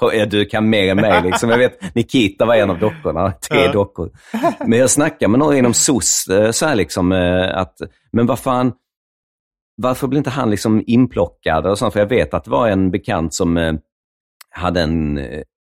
[0.00, 1.22] Ja, du kan mer än mig.
[1.22, 1.50] Liksom.
[1.50, 3.72] Jag vet, Nikita var en av dockorna, tre Ja.
[3.72, 4.10] dockor.
[4.66, 7.74] Men jag snackade med några inom SOS, eh, så här liksom, eh, att,
[8.12, 8.72] men vad fan,
[9.76, 11.66] varför blir inte han liksom inplockad?
[11.66, 11.92] Och sånt?
[11.92, 13.78] För jag vet att det var en bekant som
[14.50, 15.18] hade en,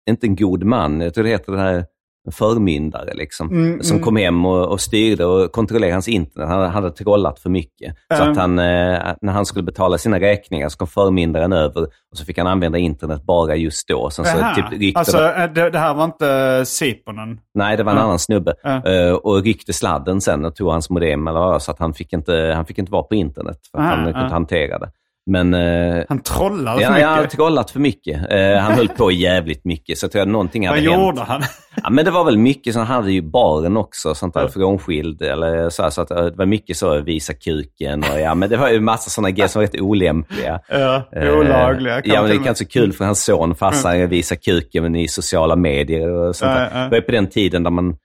[0.09, 1.85] inte en god man, jag tror det heter det här,
[2.33, 4.05] förmyndare, liksom, Mm, som mm.
[4.05, 6.49] kom hem och, och styrde och kontrollerade hans internet.
[6.49, 7.95] Han hade trollat för mycket.
[7.97, 8.31] Så Ja.
[8.31, 12.25] att han, eh, när han skulle betala sina räkningar så kom förmyndaren över och så
[12.25, 14.11] fick han använda internet bara just då.
[14.11, 17.41] Sen så typ ryckte alltså, det, eh, det, det här var inte Siponen?
[17.55, 18.55] nej, det var en annan snubbe.
[18.65, 22.53] Eh, och ryckte sladden sen och tog hans modem eller så att han fick inte,
[22.57, 24.91] han fick inte vara på internet för att Aha, han kunde inte hantera det.
[25.29, 25.55] Men...
[25.55, 27.03] Eh, Han trollade för ja, mycket.
[27.03, 28.31] jag har trollat för mycket.
[28.33, 31.03] Eh, han höll på jävligt mycket, så jag tror att någonting Vad hade hänt.
[31.03, 31.43] gjorde han?
[31.83, 35.23] Ja, men det var väl mycket, så han hade ju baren också, sånt där frånskild.
[35.23, 38.51] Eller så, här, så att eh, det var mycket så, visa kuken och ja, men
[38.51, 40.61] det var ju massa sådana grejer som var rätt olämpliga.
[40.69, 42.01] Ja, olagliga.
[42.05, 46.11] Ja, men det är kanske kul för hans son, farsan, visar kuken i sociala medier
[46.11, 46.71] och sånt där.
[46.73, 46.85] Ja, ja.
[46.85, 47.97] Det var ju på den tiden där man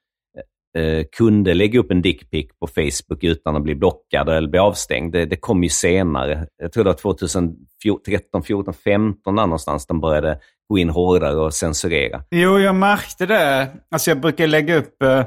[0.78, 5.14] eh, kunde lägga upp en dickpic på Facebook utan att bli blockad eller bli avstängd.
[5.14, 6.48] Det, det kom ju senare.
[6.58, 11.54] Jag tror det var 2013, 14, 15 där någonstans de började gå in hårdare och
[11.54, 12.24] censurera.
[12.32, 13.72] Jo, jag märkte det.
[13.92, 15.20] Alltså jag brukar lägga upp eh,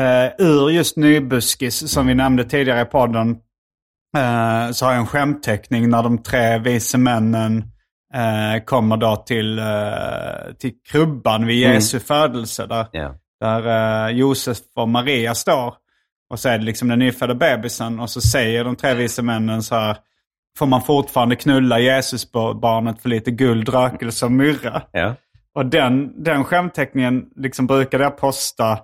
[0.00, 3.30] eh, ur just Nybuskis, som vi nämnde tidigare i podden,
[4.16, 7.64] eh, så har jag en skämtteckning när de tre vise männen
[8.14, 9.64] eh, kommer då till, eh,
[10.58, 12.66] till krubban vid Jesu födelse.
[12.66, 13.14] Där, Ja.
[13.40, 15.74] Där eh, Josef och Maria står.
[16.30, 19.62] Och så är det liksom den nyfödda bebisen och så säger de tre vise männen
[19.62, 19.96] så här.
[20.58, 24.82] Får man fortfarande knulla Jesusbarnet för lite guld, rökelse och myrra?
[24.92, 25.14] Ja.
[25.54, 28.78] Och den, den skämtteckningen liksom brukade jag posta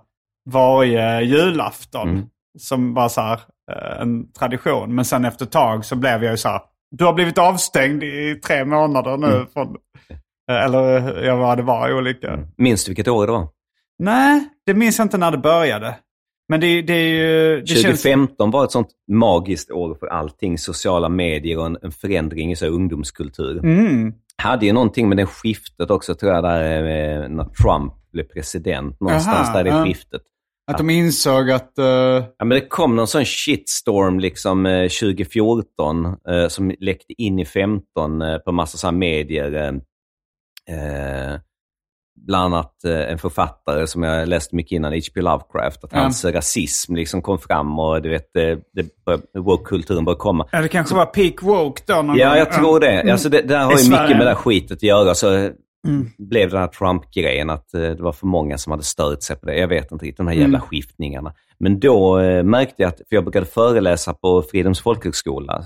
[0.51, 2.09] varje julafton.
[2.09, 2.27] Mm.
[2.59, 3.41] Som var så här,
[3.73, 4.95] eh, en tradition.
[4.95, 6.61] Men sen efter ett tag så blev jag ju så här.
[6.91, 9.27] Du har blivit avstängd i tre månader nu.
[9.27, 9.47] Mm.
[9.47, 9.77] Från,
[10.51, 12.39] eh, eller ja, vad det var olika.
[12.57, 13.49] Minns du vilket år det var?
[14.03, 15.95] Nej, det minns jag inte när det började.
[16.49, 17.61] Men det, det är ju...
[17.61, 20.59] Det känns, 2015 var ett sånt magiskt år för allting.
[20.59, 23.59] Sociala medier och en, en förändring i så ungdomskultur.
[23.59, 28.25] mm, hade ju någonting med det skiftet också, tror jag, där eh, när Trump blev
[28.25, 29.01] president.
[29.01, 29.85] Någonstans Aha, där i ja.
[29.85, 30.23] skiftet.
[30.73, 31.79] att de insåg att...
[31.79, 37.39] eh, Ja, men det kom någon sån shitstorm liksom eh, 2014 eh, som läckte in
[37.39, 39.81] i 15 eh, på massa så medier.
[42.27, 45.21] Bland annat eh, en författare som jag läste mycket innan, H.P.
[45.21, 48.87] Lovecraft, att hans rasism liksom kom fram och du vet, det, det,
[49.41, 50.47] woke-kulturen började komma.
[50.53, 52.03] ja, det kanske var peak woke då.
[52.03, 52.39] Någon Ja, gång.
[52.39, 53.13] jag tror det.
[53.13, 54.03] Alltså det, det här har ju Sverige.
[54.03, 55.15] mycket med det här skitet att göra.
[55.15, 55.51] Så
[56.19, 59.47] blev den här Trump-grejen att eh, det var för många som hade stört sig på
[59.47, 59.57] det.
[59.59, 61.33] Jag vet inte riktigt, de här jävla skiftningarna.
[61.59, 65.65] Men då eh, märkte jag att, för jag brukade föreläsa på Fridhems folkhögskola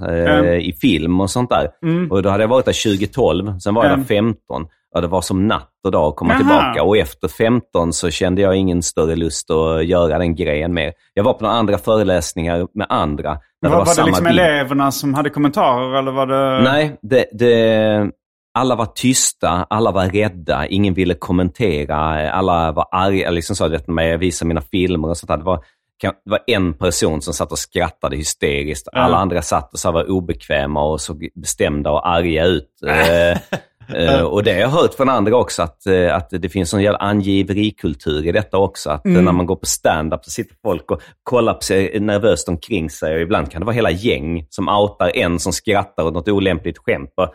[0.61, 1.69] i film och sånt där.
[2.11, 3.97] Och då hade jag varit där 2012, sen var jag Ja.
[3.97, 4.67] där 15.
[4.97, 6.39] Ja, det var som natt och dag att komma Jaha.
[6.39, 6.83] tillbaka.
[6.83, 10.93] Och efter 15 så kände jag ingen större lust att göra den grejen mer.
[11.15, 13.39] Jag var på några andra föreläsningar med andra.
[13.63, 14.39] Där Var, var det liksom bild.
[14.41, 16.63] eleverna som hade kommentarer eller var det...
[16.63, 18.11] Nej, det, det,
[18.59, 23.31] alla var tysta, alla var rädda, ingen ville kommentera, alla var arga.
[23.31, 25.37] Liksom så, vet, när jag visade mina filmer och sånt där.
[25.37, 25.61] Det var,
[26.03, 28.89] det var en person som satt och skrattade hysteriskt.
[28.93, 32.69] Alla andra satt och så var obekväma och såg bestämda och arga ut.
[33.95, 36.83] Eh, och det har jag hört från andra också, att, eh, att det finns en
[36.83, 38.91] jävla angiverikultur i detta också.
[38.91, 42.91] Att eh, när man går på stand-up så sitter folk och kollar sig nervöst omkring
[42.91, 43.15] sig.
[43.15, 46.79] Och ibland kan det vara hela gäng som outar en som skrattar åt något olämpligt
[46.79, 47.13] skämt.
[47.17, 47.29] Och,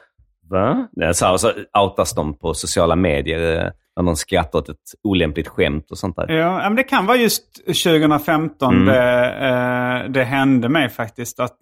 [0.50, 0.88] Va?
[1.14, 5.48] Så, här, och så outas de på sociala medier när någon skrattar åt ett olämpligt
[5.48, 6.32] skämt och sånt där.
[6.32, 8.86] Ja, men det kan vara just 2015 Mm.
[8.86, 11.40] det, det hände mig faktiskt.
[11.40, 11.60] att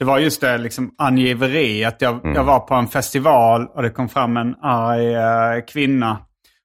[0.00, 1.84] Det var just det liksom angiveri.
[1.84, 2.34] Att jag, Mm.
[2.36, 6.18] jag var på en festival och det kom fram en arg eh, kvinna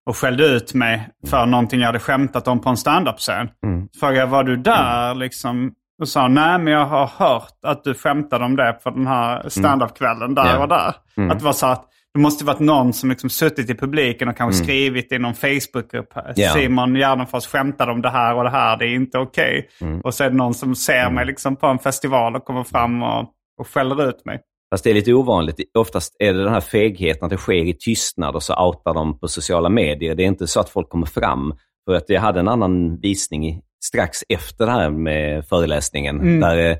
[0.05, 3.49] och skällde ut mig för någonting jag hade skämtat om på en standup-scen.
[3.65, 3.87] Mm.
[3.99, 5.71] Frågade jag, var du där liksom?
[6.01, 9.49] Och sa, nej men jag har hört att du skämtade om det på den här
[9.49, 10.59] standup-kvällen där Ja.
[10.61, 10.93] och där.
[11.31, 11.85] Att det var så att
[12.15, 16.13] det måste varit någon som liksom suttit i publiken och kanske skrivit i någon Facebookgrupp.
[16.35, 16.53] Ja.
[16.53, 19.69] Simon Gärdenfors skämtade om det här och det här, det är inte okej.
[20.03, 23.03] Och så är det någon som ser mig liksom på en festival och kommer fram
[23.03, 23.19] och,
[23.59, 24.39] och skäller ut mig.
[24.73, 25.55] Fast det är lite ovanligt.
[25.77, 29.19] Oftast är det den här fegheten att det sker i tystnad och så outar de
[29.19, 30.15] på sociala medier.
[30.15, 31.53] Det är inte så att folk kommer fram.
[31.89, 36.39] För att jag hade en annan visning strax efter det här med föreläsningen.
[36.39, 36.77] Där eh,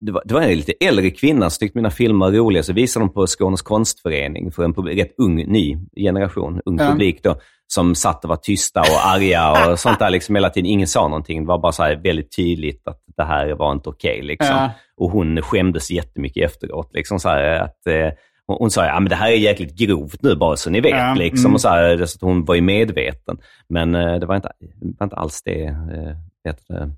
[0.00, 2.62] det var, det var en lite äldre kvinna som tyckte mina filmer var roliga.
[2.62, 6.90] Så visade de på Skånes konstförening för en rätt ung, ny generation, ung Ja.
[6.90, 7.36] publik då.
[7.68, 10.70] Som satt och var tysta och arga och sånt där liksom hela tiden.
[10.70, 11.42] Ingen sa någonting.
[11.42, 14.22] Det var bara så här väldigt tydligt att det här var inte okej.
[14.22, 14.56] liksom.
[14.56, 14.70] Ja.
[14.96, 16.90] Och hon skämdes jättemycket efteråt.
[16.94, 18.12] Liksom så att, eh,
[18.46, 21.18] hon, sa ja, men det här är jäkligt grovt nu bara så ni vet.
[21.18, 21.54] Liksom, mm.
[21.54, 23.38] och så, här, så hon var ju medveten.
[23.68, 26.16] Men eh, det var inte, det var inte alls det, eh,
[26.46, 26.92] vet du,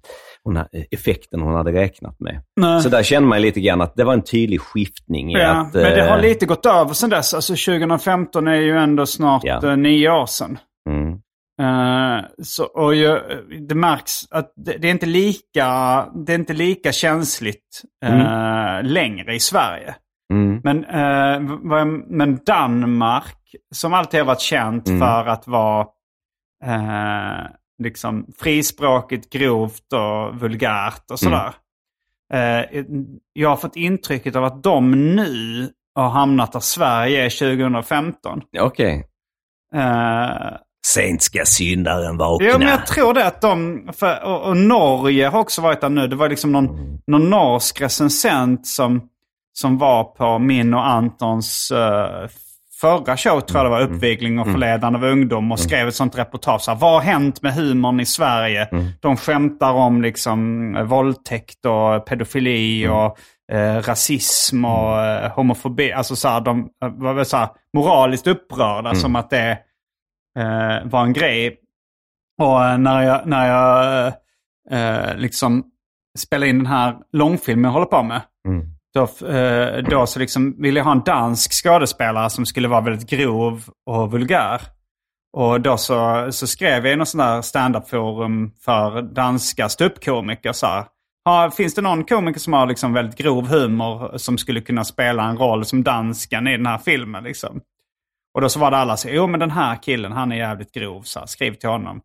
[0.44, 2.40] hon, ha- effekten hon hade räknat med.
[2.57, 2.82] Nej.
[2.82, 5.30] Så där kände man lite grann att det var en tydlig skiftning.
[5.30, 7.34] Ja, att, men det har eh, lite gått över sedan dess.
[7.34, 9.66] Alltså 2015 är ju ändå snart Ja.
[9.70, 10.59] eh, nio år sedan.
[10.90, 11.18] Mm,
[11.61, 13.18] Eh, så, och ju,
[13.68, 15.66] det märks att det, det, är inte lika,
[16.26, 19.94] det är inte lika känsligt eh, längre i Sverige.
[20.32, 23.36] mm, Men, eh, jag- men Danmark,
[23.74, 25.01] som alltid har varit känt Mm.
[25.01, 25.86] för att vara
[26.64, 27.46] eh,
[27.79, 31.55] liksom frispråkigt, grovt och vulgärt och sådär.
[32.33, 32.85] Eh,
[33.33, 38.43] jag har fått intrycket av att de nu har hamnat där Sverige är 2015.
[38.59, 39.07] Okej.
[39.74, 40.57] Eh,
[40.87, 42.49] Sent ska syndaren vakna.
[42.51, 43.83] Jo, men jag tror det att de...
[43.93, 46.07] För, och, och Norge har också varit där nu.
[46.07, 49.09] Det var liksom någon, någon norsk recensent som,
[49.53, 52.29] som var på min och Antons eh,
[52.81, 55.53] förra show, tror jag det var, Uppvigling och förledande av ungdom.
[55.53, 56.62] Och skrev ett sånt reportage.
[56.62, 58.68] Så här, Vad har hänt med humorn i Sverige?
[59.01, 63.18] De skämtar om liksom eh, våldtäkt och pedofili och
[63.53, 65.93] eh, rasism och eh, homofobi.
[65.93, 69.51] Alltså så här, de eh, var väl så här, moraliskt upprörda som att det
[70.39, 71.57] eh, var en grej.
[72.43, 74.07] Och eh, när jag, när jag
[74.70, 75.64] eh, liksom
[76.18, 78.20] spelade in den här långfilmen jag håller på med.
[78.95, 83.11] Då, eh, då så liksom ville jag ha en dansk skådespelare som skulle vara väldigt
[83.11, 84.61] grov och vulgär.
[85.32, 90.66] Och då så, så skrev jag i något sånt där standup-forum för danska ståuppkomiker så
[90.66, 90.84] här.
[91.24, 95.24] Ja, finns det någon komiker som har liksom väldigt grov humor som skulle kunna spela
[95.24, 97.24] en roll som danskan i den här filmen?
[97.24, 97.61] Liksom?
[98.34, 100.72] Och då så var det alla så jo men den här killen han är jävligt
[100.72, 102.01] grov, så här, skriv till honom.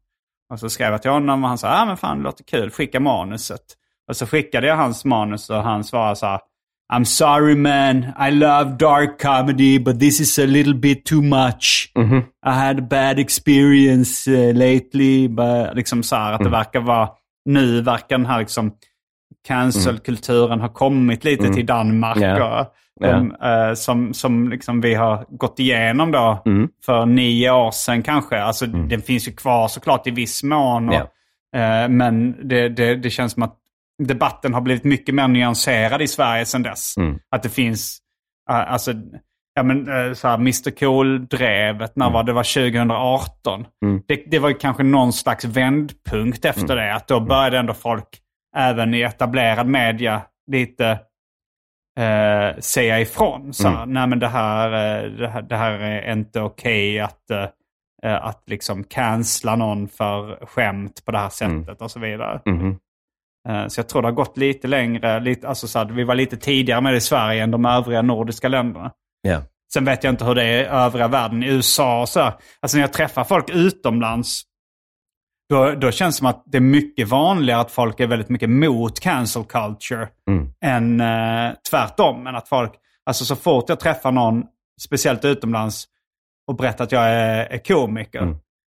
[0.49, 2.71] Och så skrev jag till honom och han sa, ja men fan det låter kul,
[2.71, 3.63] skicka manuset.
[4.07, 6.39] Och så skickade jag hans manus och han svarade så här,
[6.93, 11.91] I'm sorry man, I love dark comedy but this is a little bit too much.
[12.45, 15.27] I had a bad experience uh, lately.
[15.27, 17.09] But, liksom så här att det verkar vara,
[17.45, 18.71] nu verkar den här liksom
[19.47, 22.17] cancel-kulturen ha kommit lite till Danmark.
[22.17, 22.59] Ja.
[22.61, 26.41] Och, de, eh, som som liksom vi har gått igenom då
[26.85, 28.41] för nio år sedan kanske.
[28.41, 30.89] Alltså den finns ju kvar såklart i viss mån.
[30.89, 31.83] Och, Ja.
[31.83, 33.55] eh, men det, det, det känns som att
[34.07, 36.97] debatten har blivit mycket mer nyanserad i Sverige sedan dess.
[37.35, 37.99] Att det finns,
[38.49, 38.93] eh, alltså,
[39.55, 42.33] ja men eh, så här Mr Cool-drevet, när var det?
[42.33, 43.65] var 2018.
[44.07, 46.93] Det, det var ju kanske någon slags vändpunkt efter det.
[46.95, 48.07] Att då började ändå folk,
[48.55, 50.99] även i etablerad media, lite
[51.99, 53.53] eh, säga ifrån.
[53.53, 54.67] Så, här, Nej men det här,
[55.03, 57.47] eh, det här, det här är inte okej att, eh,
[58.03, 62.41] eh, att liksom cancella någon för skämt på det här sättet och så vidare.
[62.69, 62.75] Eh,
[63.67, 65.19] Så jag tror det har gått lite längre.
[65.19, 68.01] Lite, alltså så här, vi var lite tidigare med det i Sverige än de övriga
[68.01, 68.91] nordiska länderna.
[69.21, 69.41] Ja.
[69.73, 71.43] Sen vet jag inte hur det är i övriga världen.
[71.43, 72.19] I USA och så.
[72.19, 72.33] här.
[72.59, 74.41] Alltså när jag träffar folk utomlands.
[75.49, 78.49] Då, då känns det som att det är mycket vanligare att folk är väldigt mycket
[78.49, 80.07] mot cancel culture.
[80.65, 82.23] Än eh, tvärtom.
[82.23, 82.71] Men att folk,
[83.05, 84.43] alltså så fort jag träffar någon,
[84.81, 85.87] speciellt utomlands,
[86.47, 88.19] och berättar att jag är, är komiker.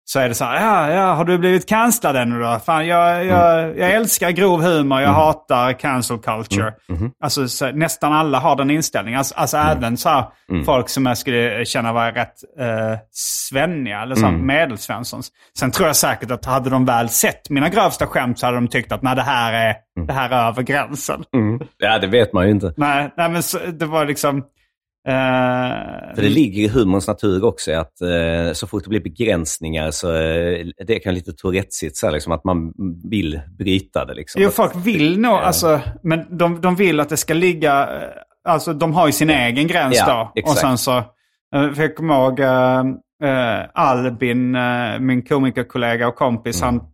[0.06, 2.60] Så är det så här, ja, ja, har du blivit cancellad ännu då?
[2.66, 6.74] Fan, jag, jag, jag älskar grov humor, jag hatar cancel culture.
[7.24, 9.18] Alltså så, nästan alla har den inställningen.
[9.18, 10.26] Alltså, alltså även så här,
[10.66, 15.30] folk som jag skulle känna var rätt eh, svenniga, eller så här, medelsvenssons.
[15.60, 18.68] Sen tror jag säkert att hade de väl sett mina grövsta skämt så hade de
[18.68, 19.76] tyckt att nej, det här är,
[20.08, 21.24] det här är över gränsen.
[21.78, 22.74] ja, det vet man ju inte.
[22.78, 24.44] Nej, nej, men så, det var liksom...
[25.08, 29.92] eh, För det ligger i humorns natur också att eh, så fort det blir begränsningar
[29.92, 32.74] så eh, det kan lite Tourettesigt så här, liksom, att man
[33.10, 34.14] vill bryta det.
[34.14, 34.42] Liksom.
[34.42, 37.90] Jo, folk vill nog, alltså, men de, de vill att det ska ligga,
[38.48, 40.40] alltså de har ju sin egen gräns Ja, då.
[40.40, 40.52] exakt.
[40.58, 41.04] Och sen så,
[41.76, 42.42] för jag kommer ihåg
[43.74, 44.58] Albin,
[45.00, 46.74] min komikerkollega och kompis, Mm.
[46.80, 46.88] han,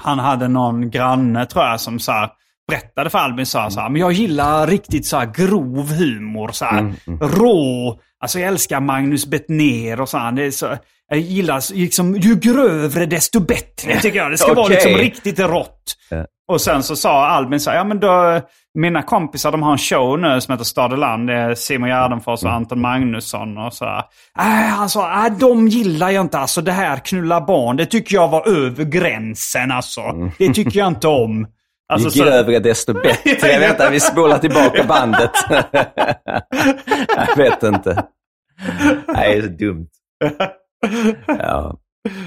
[0.00, 2.30] han hade någon granne tror jag som så här,
[2.68, 6.50] berättade för Albin så här, så här, men jag gillar riktigt så här grov humor,
[6.52, 7.98] så här, Mm, rå.
[8.20, 10.76] Alltså jag älskar Magnus Bettner och så här, det är så,
[11.08, 14.30] jag gillar liksom, ju grövre desto bättre tycker jag.
[14.30, 14.74] Det ska vara Okej.
[14.74, 15.96] liksom riktigt rått.
[16.10, 16.24] Ja.
[16.48, 18.40] Och sen så sa Albin så här, ja men då,
[18.78, 21.26] mina kompisar de har en show nu som heter Stad och land.
[21.26, 24.02] Det är Simon Gärdenfors och Anton Magnusson och så här.
[24.38, 27.76] Äh, han sa, äh, de gillar jag inte alltså det här knulla barn.
[27.76, 30.00] Det tycker jag var över gränsen alltså.
[30.38, 31.46] Det tycker jag inte om.
[31.88, 33.58] Alltså, Ju så- grövre desto bättre.
[33.58, 35.30] Vänta, vi spolar tillbaka bandet.
[37.16, 38.04] jag vet inte.
[39.08, 39.88] Nej, det är så dumt.
[41.26, 41.78] Ja.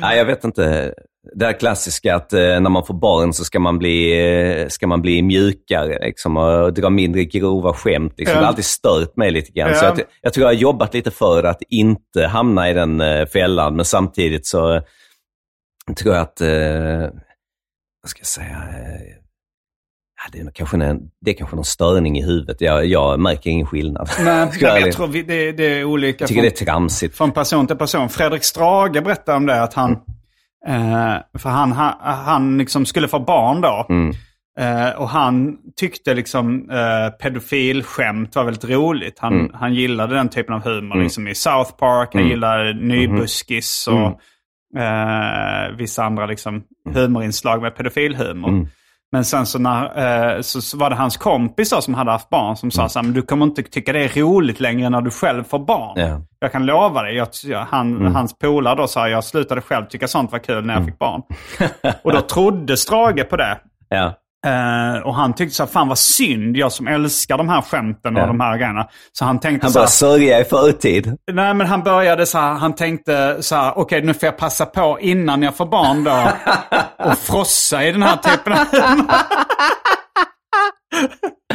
[0.02, 0.94] Nej, jag vet inte.
[1.36, 4.20] Det här klassiska att eh, när man får barn så ska man bli,
[4.62, 8.14] eh, ska man bli mjukare liksom, och dra mindre grova skämt.
[8.18, 8.34] Liksom.
[8.34, 8.40] Ja.
[8.40, 9.76] Det har alltid stört mig lite grann.
[9.76, 9.90] Så Ja.
[9.98, 13.76] jag, jag tror jag har jobbat lite för att inte hamna i den eh, fällan,
[13.76, 14.82] men samtidigt så
[15.98, 16.42] tror jag att,
[18.02, 18.64] vad ska jag säga,
[20.24, 22.62] ja, det, är kanske en, det är kanske någon störning i huvudet.
[22.62, 24.10] Jag, jag märker ingen skillnad.
[24.24, 26.18] Nej, jag jag, tror vi, det, det är olika.
[26.24, 27.18] Jag tycker från- det är tramsigt.
[27.18, 28.10] från person till person.
[28.10, 29.92] Fredrik Strage berättade om det, att han,
[30.68, 33.86] eh, för han, han, han liksom skulle få barn då.
[33.90, 34.14] Mm.
[34.60, 39.20] Eh, och han tyckte liksom eh, pedofilskämt var väldigt roligt.
[39.20, 39.52] Han, Mm.
[39.54, 41.04] han gillade den typen av humor.
[41.04, 44.22] Liksom i South Park, han gillade Nybuskis och
[44.78, 45.70] Mm.
[45.70, 46.64] eh, vissa andra liksom,
[46.94, 48.50] humorinslag med pedofilhumor.
[49.12, 49.20] Mm.
[49.20, 52.56] Men sen så, när, eh, så, så var det hans kompis som hade haft barn
[52.56, 55.12] som sa så här, men du kommer inte tycka det är roligt längre när du
[55.12, 56.00] själv får barn.
[56.00, 56.22] Ja.
[56.40, 57.16] Jag kan lova dig.
[57.44, 60.86] Jag, han, Hans polare då sa jag slutade själv tycka sånt var kul när jag
[60.86, 61.22] fick barn.
[62.04, 63.60] och då trodde Strage på det.
[63.90, 64.14] Ja.
[64.48, 68.16] Eh, och han tyckte så här, fan vad synd, jag som älskar de här skämten
[68.16, 68.28] och Ja.
[68.28, 68.88] de här grejerna.
[69.12, 71.16] Så han tänkte Han så här, sörja i förtid.
[71.32, 74.66] Nej, men han började så här, han tänkte så här, okej nu får jag passa
[74.66, 76.32] på innan jag får barn då
[77.12, 78.60] och frossa i den här typen av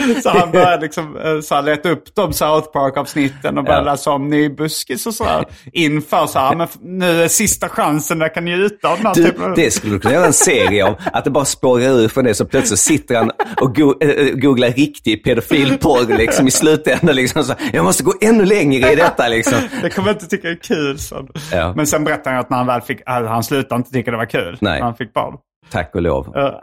[0.23, 3.93] Så han började liksom eh, så här, leta upp de South Park-avsnitten och började Ja.
[3.93, 5.45] läsa om ny buskis och så här.
[5.73, 9.25] Inför så här, men nu är sista chansen jag kan njuta av den här Du,
[9.25, 9.55] typen av...
[9.57, 10.95] det skulle du kunna göra en serie om.
[11.13, 13.31] Att det bara spårar ur från det så plötsligt sitter han
[13.61, 17.17] och go äh, googlar riktig pedofilporr liksom, i slutändan.
[17.17, 19.29] Liksom, så, jag måste gå ännu längre i detta.
[19.29, 19.59] Liksom.
[19.83, 20.99] Det kommer jag inte tycka är kul.
[20.99, 21.29] Så.
[21.53, 21.73] Ja.
[21.77, 24.27] Men sen berättade han att när han väl fick, han slutade inte tycka det var
[24.27, 24.57] kul.
[24.61, 24.79] Nej.
[24.79, 25.35] När han fick barn.
[25.71, 26.35] Tack och lov.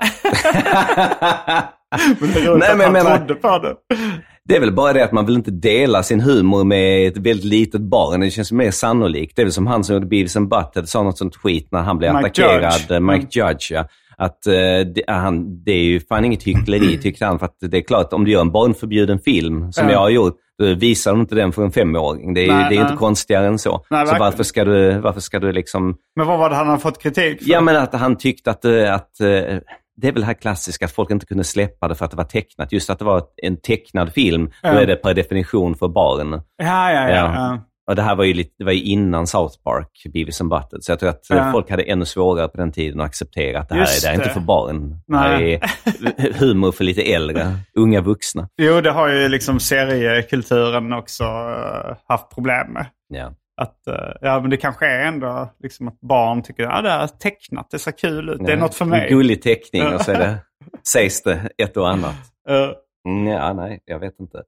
[1.91, 1.97] Ja.
[2.19, 3.75] men det är roligt Nej, att men jag menar- trodde på det.
[4.45, 7.45] Det är väl bara det att man vill inte dela sin humor med ett väldigt
[7.45, 8.19] litet barn.
[8.19, 9.35] Det känns mer sannolikt.
[9.35, 11.81] Det är väl som han som gjorde Beavis and Butthead sa något sånt skit när
[11.81, 12.63] han blev Mike attackerad.
[12.63, 13.01] Judge.
[13.01, 13.49] Mike Mm.
[13.49, 13.85] Judge, ja.
[14.17, 14.53] Att eh,
[14.95, 17.39] det, han, det är ju fan inget hyckleri tyckte han.
[17.39, 19.91] För att det är klart, om du gör en barnförbjuden film, som Ja.
[19.93, 22.33] jag har gjort, då visar de inte den för en femåring.
[22.33, 22.85] Det är, Nej, det är nej.
[22.87, 23.85] inte konstigare än så.
[23.89, 25.95] Nej, så varför ska, du, varför ska du liksom...
[26.15, 27.51] Men vad var det han hade fått kritik för?
[27.51, 29.27] Ja, men att han tyckte att, eh, att eh,
[29.97, 32.17] det är väl det här klassiska att folk inte kunde släppa det för att det
[32.17, 32.71] var tecknat.
[32.71, 34.81] Just att det var en tecknad film, då Ja.
[34.81, 36.41] är det per definition för barn.
[36.57, 37.15] ja, ja, ja.
[37.35, 37.59] Ja.
[37.89, 40.79] Och det här var ju, lite, det var ju innan South Park, Beavis and Butthead.
[40.83, 41.51] Så jag tror att Ja.
[41.51, 44.11] folk hade ännu svårare på den tiden att acceptera att det här Just är, det
[44.11, 44.33] är inte det.
[44.33, 45.01] för barn.
[45.07, 45.53] Det här Nej.
[46.17, 48.47] är humor för lite äldre, unga vuxna.
[48.61, 52.85] Jo, det har ju liksom seriekulturen också eh, haft problem med.
[53.07, 53.33] Ja.
[53.61, 56.89] Att, eh, ja, men det kanske är ändå liksom att barn tycker att ah, det
[56.89, 59.01] här är tecknat, det ser kul ut, det är något för mig.
[59.01, 60.37] En gullig teckning och så är det,
[60.93, 62.15] sägs det ett och annat.
[62.49, 62.69] Eh,
[63.07, 64.43] Mm, ja, nej, jag vet inte.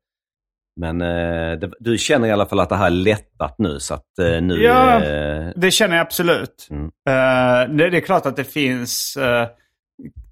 [0.80, 3.94] Men eh, det, du känner i alla fall att det här är lättat nu, så
[3.94, 4.62] att eh, nu...
[4.64, 5.04] Ja.
[5.04, 6.68] Eh, det känner jag absolut.
[6.70, 6.86] Mm.
[6.86, 9.48] Eh, det, det är klart att det finns uh,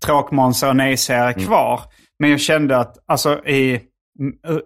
[0.06, 1.46] tråkmånsar och nejsägare Mm.
[1.48, 1.80] kvar.
[2.20, 3.82] Men jag kände att alltså, i,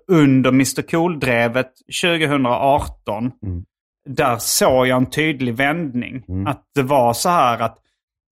[0.08, 1.72] under Mr Cool-drevet
[2.04, 3.64] 2018 Mm.
[4.06, 6.24] Där såg jag en tydlig vändning.
[6.28, 6.48] Mm.
[6.48, 7.78] Att det var så här att,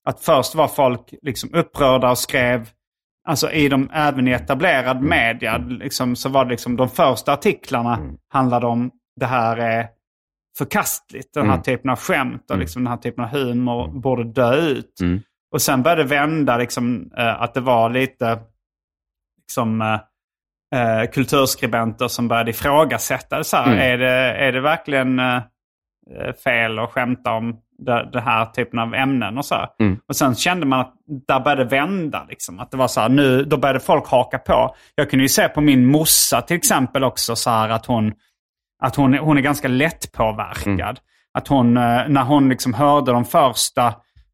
[0.05, 2.69] att först var folk liksom upprörda och skrev,
[3.27, 5.09] alltså i de, även i etablerad Mm.
[5.09, 7.99] media, liksom, så var det liksom de första artiklarna
[8.29, 9.87] handlade om det här är
[10.57, 11.63] förkastligt, den här Mm.
[11.63, 14.99] typen av skämt och liksom den här typen av humor borde dö ut.
[15.01, 15.21] Mm.
[15.53, 18.39] Och sen började det vända, liksom, eh, att det var lite
[19.41, 19.99] liksom, eh,
[21.01, 23.43] eh, kulturskribenter som började ifrågasätta det.
[23.43, 23.79] Så här, Mm.
[23.79, 25.41] är, det, är det verkligen eh,
[26.43, 29.67] fel att skämta om det, det här typen av ämnen och så?
[29.79, 29.99] Mm.
[30.07, 30.93] Och sen kände man att
[31.27, 32.25] där började vända.
[32.29, 32.59] Liksom.
[32.59, 34.75] Att det var så här, nu, då började folk haka på.
[34.95, 38.13] Jag kunde ju se på min morsa till exempel också så här att hon,
[38.83, 40.99] att hon, hon är ganska lättpåverkad.
[41.33, 43.87] Att hon, eh, när hon liksom hörde de första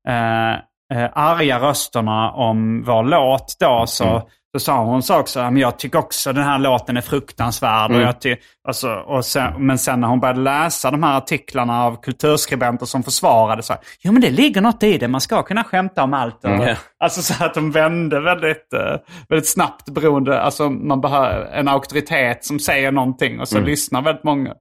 [0.08, 0.54] eh,
[0.94, 5.62] eh, arga rösterna om vår låt då så, så sa hon så också, "Ja, men
[5.62, 7.92] jag tycker också den här låten är fruktansvärd.
[7.92, 8.36] Och jag ty-
[8.68, 13.04] alltså, och sen, men sen när hon började läsa de här artiklarna av kulturskribenter som
[13.04, 16.14] försvarade så här, jo men det ligger något i det, man ska kunna skämta om
[16.14, 16.46] allt.
[16.46, 16.76] Mm.
[17.04, 18.96] Alltså så att de vände väldigt, eh,
[19.30, 24.24] väldigt snabbt beroende, alltså man behöver en auktoritet som säger någonting och så lyssnar väldigt
[24.24, 24.54] många.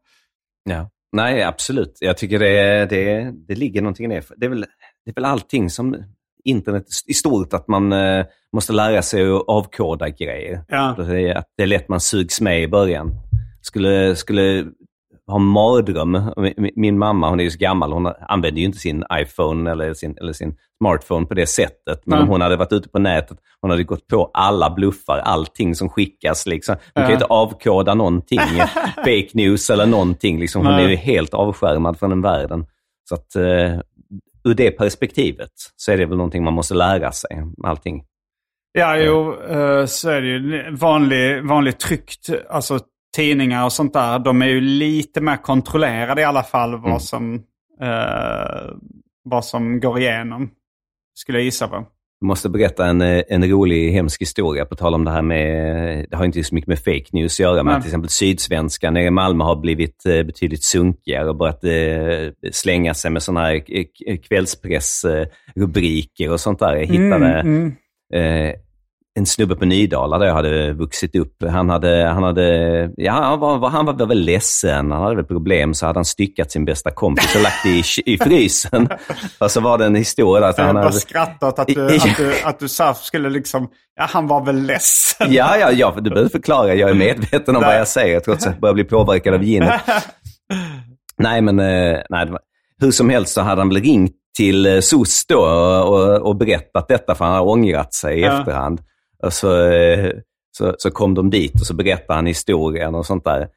[0.71, 0.91] Ja.
[1.13, 1.97] Nej, absolut.
[2.01, 4.27] Jag tycker det, det, det ligger någonting i det.
[4.37, 4.67] Det är, väl,
[5.05, 5.97] det är väl allting som
[6.49, 10.65] internet i stort, att man eh, måste lära sig att avkoda grejer.
[10.69, 10.95] Ja.
[10.99, 13.15] Det, är, att det är lätt man sugs med i början.
[13.63, 14.65] Skulle, skulle
[15.29, 16.33] ha en mardröm.
[16.77, 20.17] Min, mamma, hon är ju så gammal, hon använder ju inte sin iPhone eller sin,
[20.21, 22.03] eller sin smartphone på det sättet.
[22.05, 25.75] Men om hon hade varit ute på nätet, hon hade gått på alla bluffar, allting
[25.75, 26.47] som skickas.
[26.47, 26.77] Liksom.
[26.95, 28.41] Hon kan ju inte avkoda någonting,
[28.97, 30.41] fake news eller någonting.
[30.41, 30.67] Liksom.
[30.67, 30.85] Hon Nej.
[30.85, 32.67] är ju helt avskärmad från den världen.
[33.09, 33.81] Så att eh,
[34.51, 37.31] ur det perspektivet så är det väl någonting man måste lära sig,
[37.65, 38.05] allting.
[38.73, 40.71] Ja, jo, eh, så är det ju.
[40.77, 42.79] Vanlig, vanlig tryckt, alltså
[43.17, 47.01] tidningar och sånt där, de är ju lite mer kontrollerade i alla fall vad, Mm.
[47.01, 47.35] som,
[47.81, 48.73] eh,
[49.25, 50.51] vad som går igenom.
[51.15, 51.87] Skulle jag gissa på.
[52.21, 56.07] Jag måste berätta en, eh, en rolig, hemsk historia på tal om det här med,
[56.11, 58.95] det har inte så mycket med fake news att göra, men att till exempel Sydsvenskan
[58.95, 61.71] nere i Malmö har blivit eh, betydligt sunkigare och börjat eh,
[62.53, 63.63] slänga sig med sådana här
[64.29, 66.77] kvällspressrubriker och sånt där.
[66.77, 67.73] Jag hittade Mm,
[68.13, 68.55] mm.
[69.19, 71.45] En snubbe på Nydala där jag hade vuxit upp.
[71.51, 75.75] Han, hade, han, hade, ja, han, var, han var väl ledsen, han hade väl problem,
[75.75, 78.89] så hade han styckat sin bästa kompis och lagt i, i frysen.
[79.39, 80.47] och så var det en historia.
[80.49, 83.31] Att Jag han har bara hade, skrattat att du, att du, att du sa, skulle
[83.31, 85.33] liksom, ja han var väl ledsen.
[85.33, 86.75] ja, ja, ja, du behöver förklara.
[86.75, 89.81] Jag är medveten om vad jag säger, trots att jag börjar bli påverkad av ginet.
[91.19, 92.41] Nej, men eh, nej, var,
[92.81, 96.89] hur som helst så hade han väl ringt till eh, SOS då och, och, berättat
[96.89, 98.39] detta för han hade ångrat sig i Ja.
[98.39, 98.81] efterhand.
[99.23, 100.13] Och så, eh,
[100.59, 103.49] så, så kom de dit och så berättade han historien och sånt där.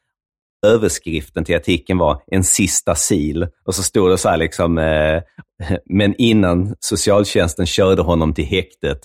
[0.66, 5.22] Överskriften till artikeln var en sista sil och så stod det så här liksom, eh,
[5.86, 9.00] men innan socialtjänsten körde honom till häktet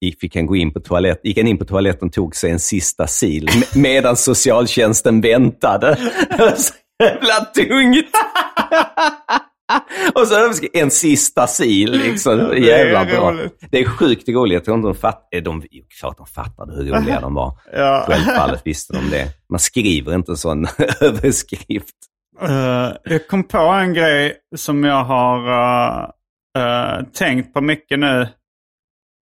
[0.00, 2.50] gick, fick han gå in på toalett, gick han in på toaletten och tog sig
[2.50, 5.96] en sista sil medan socialtjänsten väntade.
[6.56, 8.10] så jävla tungt!
[10.14, 12.38] Och så en sista sil liksom.
[12.38, 13.32] Det är jävla Det bra.
[13.32, 13.66] roligt.
[13.70, 14.68] Det är sjukt roligt.
[14.68, 15.40] Inte de fattar.
[15.40, 17.58] De, jo, klart de fattade hur roliga de var.
[17.72, 18.04] Ja.
[18.06, 19.28] Självfallet visste de det.
[19.50, 20.66] Man skriver inte en sån
[21.00, 21.94] överskrift.
[22.42, 26.08] Eh, jag kom på en grej som jag har eh,
[26.58, 28.28] eh, tänkt på mycket nu.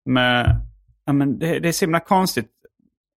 [0.09, 0.61] Med,
[1.05, 2.51] ja, men det, det är så himla konstigt.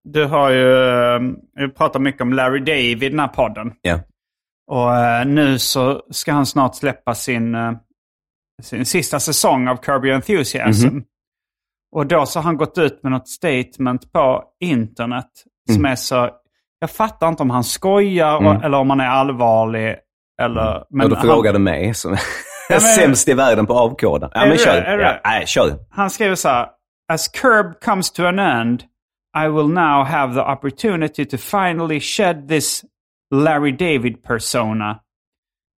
[0.05, 3.72] Du har ju uh, jag pratar mycket om Larry David i den här podden.
[3.83, 4.01] Ja.
[4.69, 7.73] Och eh, nu så ska han snart släppa sin, eh,
[8.62, 10.99] sin sista säsong av Curb Your Enthusiasm.
[11.97, 15.31] Och då så har han gått ut med något statement på internet
[15.75, 16.31] som är så...
[16.81, 19.97] Jag fattar inte om han skojar och, eller om han är allvarlig.
[20.43, 22.16] Eller, men och han, frågade mig som
[22.69, 24.31] är sämst i världen på avkoda.
[24.35, 24.99] Ja, men det kör.
[24.99, 25.79] Ja, nej, kör.
[25.91, 26.69] han skriver så här.
[27.12, 28.83] As Curb comes to an end,
[29.45, 32.85] I will now have the opportunity to finally shed this
[33.31, 35.03] Larry David persona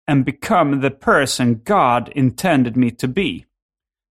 [0.07, 3.45] and become the person God intended me to be.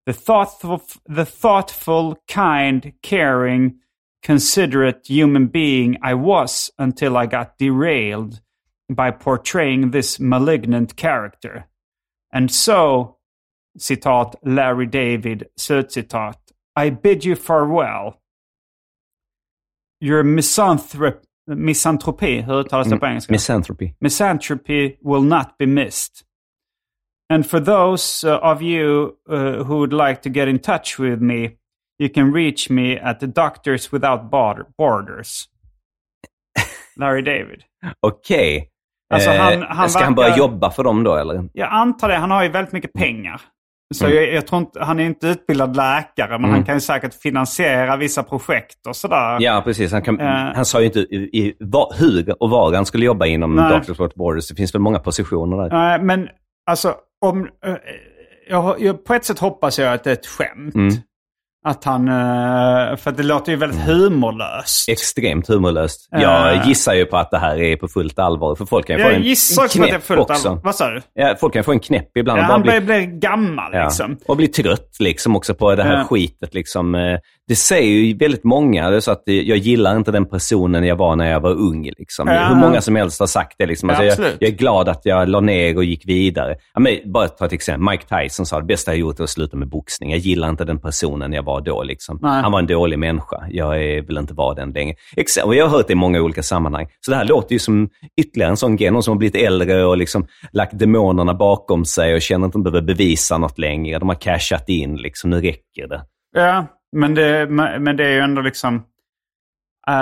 [0.06, 3.80] The thoughtful, the thoughtful, kind, caring,
[4.22, 8.40] considerate human being I was until I got derailed
[8.88, 11.66] by portraying this malignant character.
[12.32, 13.18] And so,
[13.78, 16.36] citat Larry David, slutcitat,
[16.74, 18.20] I bid you farewell.
[20.00, 21.24] Your misanthrop-
[21.56, 23.32] misanthropy, hur uttalas det på engelska?
[23.32, 23.94] Misanthropy.
[24.00, 26.12] misanthropy will not be missed.
[27.32, 31.20] And for those uh, of you uh, who would like to get in touch with
[31.22, 31.50] me,
[32.00, 35.44] you can reach me at the Doctors Without Border- Borders.
[36.96, 37.62] Larry David.
[38.00, 38.68] Okej.
[39.14, 41.48] Alltså, Eh, han- han ska han börja verkar- jobba för dem då eller?
[41.52, 42.14] Jag antar det.
[42.16, 43.40] Han har ju väldigt mycket pengar.
[43.94, 44.16] Så Mm.
[44.16, 47.96] jag, jag tror inte, han är inte utbildad läkare, men han kan ju säkert finansiera
[47.96, 49.36] vissa projekt och sådär.
[49.40, 49.92] Ja, precis.
[49.92, 50.26] Han, kan, Eh.
[50.54, 53.70] han sa ju inte i, i, var, hur och var han skulle jobba inom Nej.
[53.72, 54.48] Doctors Without Borders.
[54.48, 55.70] Det finns väl många positioner där.
[55.70, 56.28] Nej, men
[56.70, 56.94] alltså
[57.26, 57.48] om...
[57.66, 57.74] eh,
[58.50, 60.74] jag, jag, på ett sätt hoppas jag att det är ett skämt.
[60.74, 60.94] Mm.
[61.68, 62.08] Att han...
[62.08, 64.88] eh, För att det låter ju väldigt humorlöst.
[64.88, 66.08] Extremt humorlöst.
[66.16, 66.22] Eh.
[66.22, 68.54] Jag gissar ju på att det här är på fullt allvar.
[68.54, 70.48] För folk kan ju få Jag en, gissar också att det är knäpp fullt också.
[70.48, 70.62] allvar.
[70.64, 71.00] Vad sa du?
[71.14, 74.16] Ja, folk kan få en knäpp ibland Ja, han börjar bli gammal ja, liksom.
[74.26, 76.04] och bli trött liksom också på det här Ja.
[76.04, 76.54] skitet.
[76.54, 76.94] Liksom.
[76.94, 80.26] Eh, Det säger ju väldigt många, det är så att eh, jag gillar inte den
[80.26, 81.90] personen jag var när jag var ung.
[81.98, 82.28] Liksom.
[82.28, 82.46] Ja.
[82.48, 83.66] Hur många som helst har sagt det.
[83.66, 83.90] Liksom.
[83.90, 86.56] Alltså, jag, jag är glad att jag la ner och gick vidare.
[86.74, 87.90] Ja, men, bara ta ett exempel.
[87.90, 90.10] Mike Tyson sa det bästa jag gjort är att sluta med boxning.
[90.10, 91.82] Jag gillar inte den personen jag var då.
[91.82, 92.18] Liksom.
[92.22, 92.42] Nej.
[92.42, 93.44] Han var en dålig människa.
[93.50, 93.70] Jag
[94.02, 94.94] vill inte vara den längre.
[95.16, 96.86] Exa- Och jag har hört det i många olika sammanhang.
[97.00, 97.88] Så det här låter ju som
[98.20, 98.90] ytterligare en sån grej.
[98.90, 102.62] Någon som har blivit äldre och liksom lagt demonerna bakom sig och känner att de
[102.62, 103.98] behöver bevisa något längre.
[103.98, 104.96] De har cashat in.
[104.96, 106.02] Liksom, nu räcker det.
[106.36, 107.46] Ja, men det,
[107.80, 108.74] men det är ju ändå liksom...
[109.88, 109.92] eh,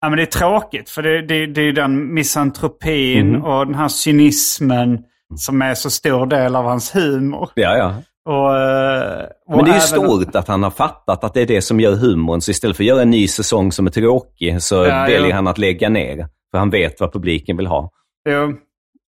[0.00, 3.42] ja, men det är tråkigt, för det, det, det är ju den misantropin Mm.
[3.44, 4.98] och den här cynismen
[5.36, 7.50] som är så stor del av hans humor.
[7.54, 7.94] Ja, ja.
[8.24, 11.46] Och, eh, och Men det är ju stort att han har fattat att det är
[11.46, 12.40] det som gör humorn.
[12.40, 15.34] Så istället för att göra en ny säsong som är tråkig så Ja, väljer ja.
[15.34, 16.16] han att lägga ner.
[16.50, 17.90] För han vet vad publiken vill ha.
[18.28, 18.42] Jo.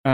[0.06, 0.12] Eh,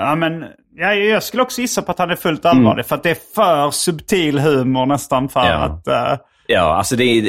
[0.00, 0.44] ja, men,
[0.76, 2.86] ja, jag skulle också gissa på att han är fullt allvarlig.
[2.86, 5.54] För att det är för subtil humor nästan för Ja.
[5.54, 5.88] att...
[5.88, 6.18] eh,
[6.48, 7.22] Ja, alltså det är,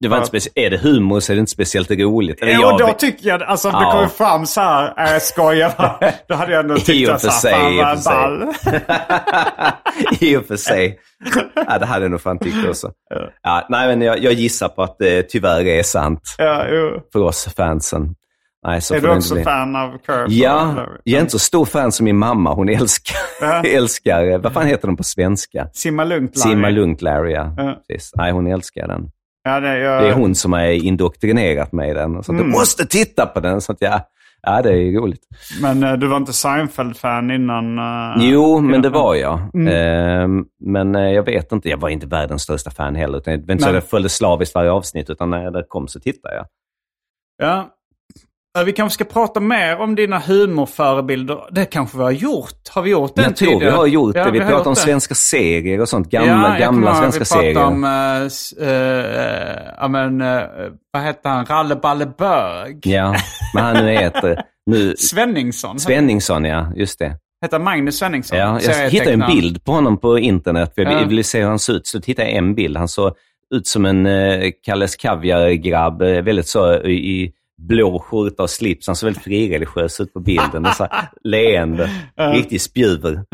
[0.00, 2.42] det var inte speci- är det humor så är det inte speciellt roligt.
[2.42, 3.90] Eller Ja, och då tycker jag, alltså om det Ja.
[3.92, 6.12] kommer fram så här, äh, skojar bara.
[6.28, 8.12] Då hade jag ändå tyckt att fan vad sig.
[8.12, 8.48] ball.
[10.20, 10.98] I och för sig.
[11.54, 12.90] Ja, det hade jag nog fan tyckt också.
[13.42, 17.00] Ja, nej, men jag, jag gissar på att det tyvärr är sant Ja, jo.
[17.12, 18.14] för oss fansen.
[18.66, 19.44] Nej, så Är du också bli.
[19.44, 20.26] fan av Curb?
[20.30, 22.54] Ja, Eller- jag är inte så stor fan som min mamma.
[22.54, 23.62] Hon älskar, Ja.
[23.66, 25.68] älskar vad fan heter den på svenska?
[25.72, 26.50] Simma lugnt Larry.
[26.50, 27.54] Simma lugnt Larry, ja.
[27.56, 27.82] Ja.
[27.88, 28.12] Precis.
[28.16, 29.10] Nej, hon älskar den.
[29.44, 32.22] Ja, det, jag, Det är hon som har indoktrinerat mig i den.
[32.22, 32.44] Så Mm.
[32.44, 33.60] du måste titta på den.
[33.60, 34.00] Så att jag,
[34.46, 35.20] Ja, det är roligt.
[35.60, 37.78] Men eh, du var inte Seinfeld-fan innan?
[37.78, 39.40] eh, Jo, men det var jag.
[39.68, 43.18] Ehm, men eh, jag vet inte, jag var inte världens största fan heller.
[43.18, 46.34] Utan var inte så jag följde slaviskt varje avsnitt, utan när det kom så tittade
[46.34, 46.46] jag.
[47.42, 47.68] Ja.
[48.66, 51.38] Vi kanske ska prata mer om dina humorförebilder.
[51.50, 52.68] Det kanske vi har gjort.
[52.70, 54.30] Har vi gjort det jag tror vi har gjort Ja, det.
[54.30, 54.80] Vi, har pratar om det.
[54.80, 56.10] svenska serier och sånt.
[56.10, 57.64] Gamla, Ja, gamla svenska vi serier.
[57.64, 60.42] om, eh, s- eh, ja men, eh,
[60.92, 62.80] vad hette han, Ralle Balle Bög?
[62.86, 63.14] Ja,
[63.54, 64.42] men han nu heter...
[64.66, 65.80] Nu, Svenningsson.
[65.80, 66.66] Svenningsson, ja.
[66.76, 67.16] Just det.
[67.42, 68.38] Hette Magnus Svenningsson?
[68.38, 70.72] Ja, jag hittade en bild på honom på internet.
[70.74, 71.06] För jag Ja.
[71.06, 71.86] ville se hur han såg ut.
[71.86, 72.76] Så hittade jag en bild.
[72.76, 73.12] Han såg
[73.54, 74.08] ut som en
[74.66, 75.98] Kalles Kaviar-grabb.
[76.02, 77.32] Väldigt så i
[77.68, 78.86] blå skjorta och slips.
[78.86, 80.66] Han såg väldigt frireligiös ut på bilden.
[80.66, 81.90] Och så här, leende.
[82.16, 83.24] Riktig spjuver.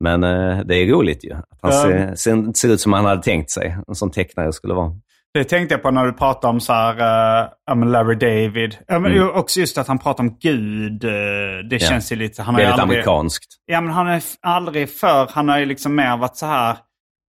[0.00, 1.32] Men eh, det är roligt ju.
[1.34, 3.76] Att han ser, ser, ser ut som han hade tänkt sig.
[3.88, 4.92] En sån tecknare skulle vara.
[5.34, 8.76] Det tänkte jag på när du pratade om så här, men Larry David.
[8.86, 11.04] Ja, men ju Också just att han pratar om Gud.
[11.04, 11.14] eh, det
[11.60, 11.68] Mm.
[11.70, 11.78] Ja.
[11.78, 12.42] känns ju lite...
[12.42, 13.46] Han ju Väldigt aldrig, amerikanskt.
[13.66, 15.28] Ja, men han f- aldrig för...
[15.30, 16.76] Han har ju liksom mer varit så här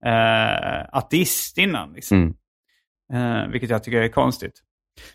[0.05, 1.93] eh, ateist innan.
[1.93, 2.33] Liksom.
[3.13, 3.43] Mm.
[3.43, 4.53] Eh, vilket jag tycker är konstigt.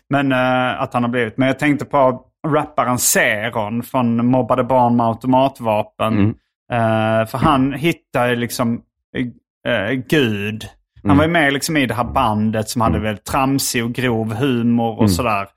[0.09, 1.37] Men eh, att han har blivit.
[1.37, 6.13] Men jag tänkte på rapparen Zeron från Mobbade barn med automatvapen.
[6.13, 6.29] Mm.
[6.71, 8.81] Eh, för han hittar liksom
[9.67, 10.65] eh, Gud.
[11.01, 11.17] Han Mm.
[11.17, 14.91] var ju med liksom i det här bandet som hade väldigt tramsig och grov humor
[14.91, 15.09] och Mm.
[15.09, 15.47] sådär.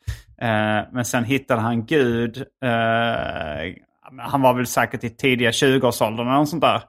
[0.93, 2.45] Men sen hittade han Gud.
[4.19, 6.83] Han var väl säkert i tidiga 20-årsåldern eller något sånt där.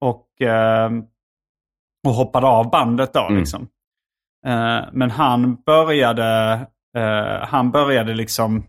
[0.00, 0.90] Och, eh,
[2.06, 3.38] och hoppade av bandet då Mm.
[3.38, 3.68] liksom.
[4.92, 6.60] Men han började,
[6.96, 8.66] eh, han började liksom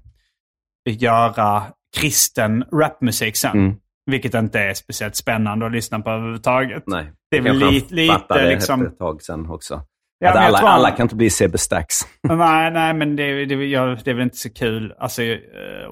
[0.89, 1.63] göra
[1.97, 3.51] kristen rapmusik sen.
[3.57, 3.75] Mm.
[4.05, 6.83] Vilket inte är speciellt spännande att lyssna på överhuvudtaget.
[6.87, 7.11] Nej.
[7.31, 9.81] Det är väl li- lite liksom- ett tag sen också.
[10.21, 11.95] Ja, att alla, tror alla kan inte bli Sebbe Stax.
[12.29, 15.37] nej, nej, men det, det, jag, det är väl inte så kul alltså, eh,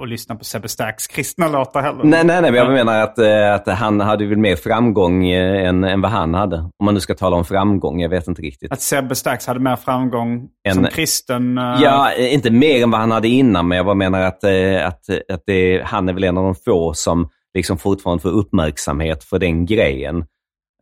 [0.02, 2.04] att lyssna på Sebbe Stax kristna låtar heller.
[2.04, 5.68] Nej, nej, nej, men jag menar att, eh, att han hade väl mer framgång eh,
[5.68, 6.58] än, än vad han hade.
[6.58, 8.72] Om man nu ska tala om framgång, jag vet inte riktigt.
[8.72, 11.58] Att Sebbe Stax hade mer framgång som En- kristen.
[11.58, 14.44] Ja, inte mer än vad han hade innan, men jag bara menar att,
[14.84, 19.24] att, att det, han är väl en av de få som liksom fortfarande får uppmärksamhet
[19.24, 20.26] för den grejen.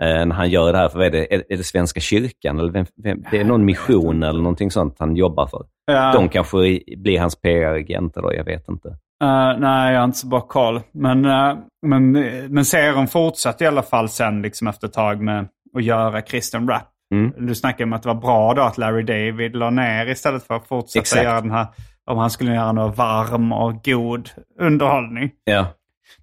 [0.02, 2.60] Eh, när han gör det här, för vad är det, är, det Svenska kyrkan?
[2.60, 5.66] Eller vem, vem, det är någon mission eller någonting sånt han jobbar för.
[5.86, 6.12] ja.
[6.14, 6.58] De kanske
[6.98, 8.90] blir hans PR-agenter då, jag vet inte.
[9.24, 10.82] Eh, nej, jag har inte så bra koll.
[10.92, 12.12] Men, uh, men,
[12.50, 16.68] men serien fortsatte i alla fall sen liksom efter ett tag med att göra kristen
[16.68, 16.92] rap.
[17.14, 17.48] Mm.
[17.48, 20.56] Du snackade om att det var bra då att Larry David la ner istället för
[20.56, 21.24] att fortsätta Exakt.
[21.24, 21.68] göra den här,
[22.06, 24.30] om han skulle göra någon varm och god
[24.60, 25.32] underhållning.
[25.44, 25.68] Ja,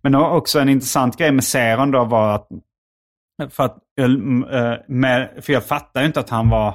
[0.02, 2.48] Men också en intressant grej med serien då var att,
[3.51, 4.09] för, att, eh,
[4.88, 6.74] med, för jag fattar ju inte att han var,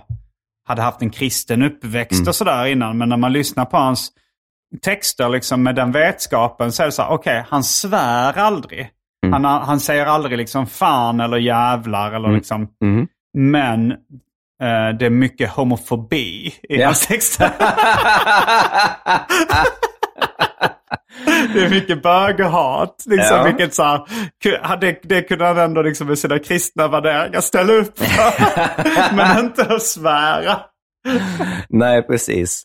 [0.68, 2.28] hade haft en kristen uppväxt Mm.
[2.28, 2.98] och sådär innan.
[2.98, 4.12] Men när man lyssnar på hans
[4.82, 8.90] texter liksom med den vetskapen så är det så här, okej, han svär aldrig.
[9.26, 9.44] Mm.
[9.44, 12.36] Han, han säger aldrig liksom fan eller jävlar eller Mm.
[12.36, 13.08] liksom, Mhm.
[13.38, 13.92] men
[14.62, 16.86] eh, det är mycket homofobi i Ja.
[16.86, 17.50] hans texter.
[21.54, 23.04] Det är mycket böghat.
[23.06, 23.44] Liksom, Ja.
[23.44, 23.98] vilket så här,
[24.44, 29.16] ku- det, det kunde han ändå liksom med sina kristna värderingar ställa upp för.
[29.16, 30.60] Men inte att svära.
[31.70, 32.64] Nej, precis.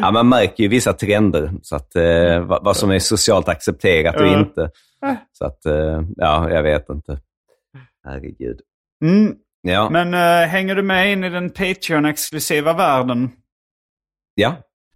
[0.00, 4.20] Ja, man märker ju vissa trender, så att, eh, vad, vad som är socialt accepterat
[4.20, 4.70] och inte.
[5.32, 7.18] Så att, eh, ja, jag vet inte.
[8.06, 8.60] Herregud.
[9.04, 9.34] Mm.
[9.62, 13.30] Ja, Men eh, hänger du med in i den Patreon-exklusiva världen?
[14.34, 14.56] ja.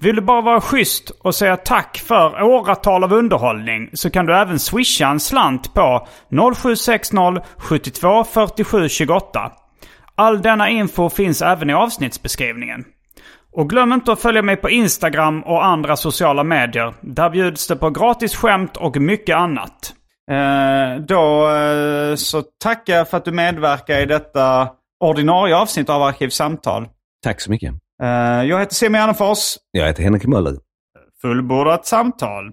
[0.00, 4.36] Vill du bara vara schysst och säga tack för åratal av underhållning så kan du
[4.36, 6.06] även swisha en slant på
[6.54, 9.52] 0760 72 47 28.
[10.14, 12.84] All denna info finns även i avsnittsbeskrivningen.
[13.52, 16.94] Och glöm inte att följa mig på Instagram och andra sociala medier.
[17.00, 19.94] Där bjuds det på gratis skämt och mycket annat.
[20.30, 24.68] Eh, då eh, så tackar jag för att du medverkar i detta
[25.00, 26.88] ordinarie avsnitt av Arkivsamtal.
[27.22, 27.74] Tack så mycket.
[28.02, 28.08] Eh,
[28.48, 29.56] jag heter Simon Gärdenfors.
[29.70, 30.56] Jag heter Henrik Möller.
[31.22, 32.52] Fullbordat samtal.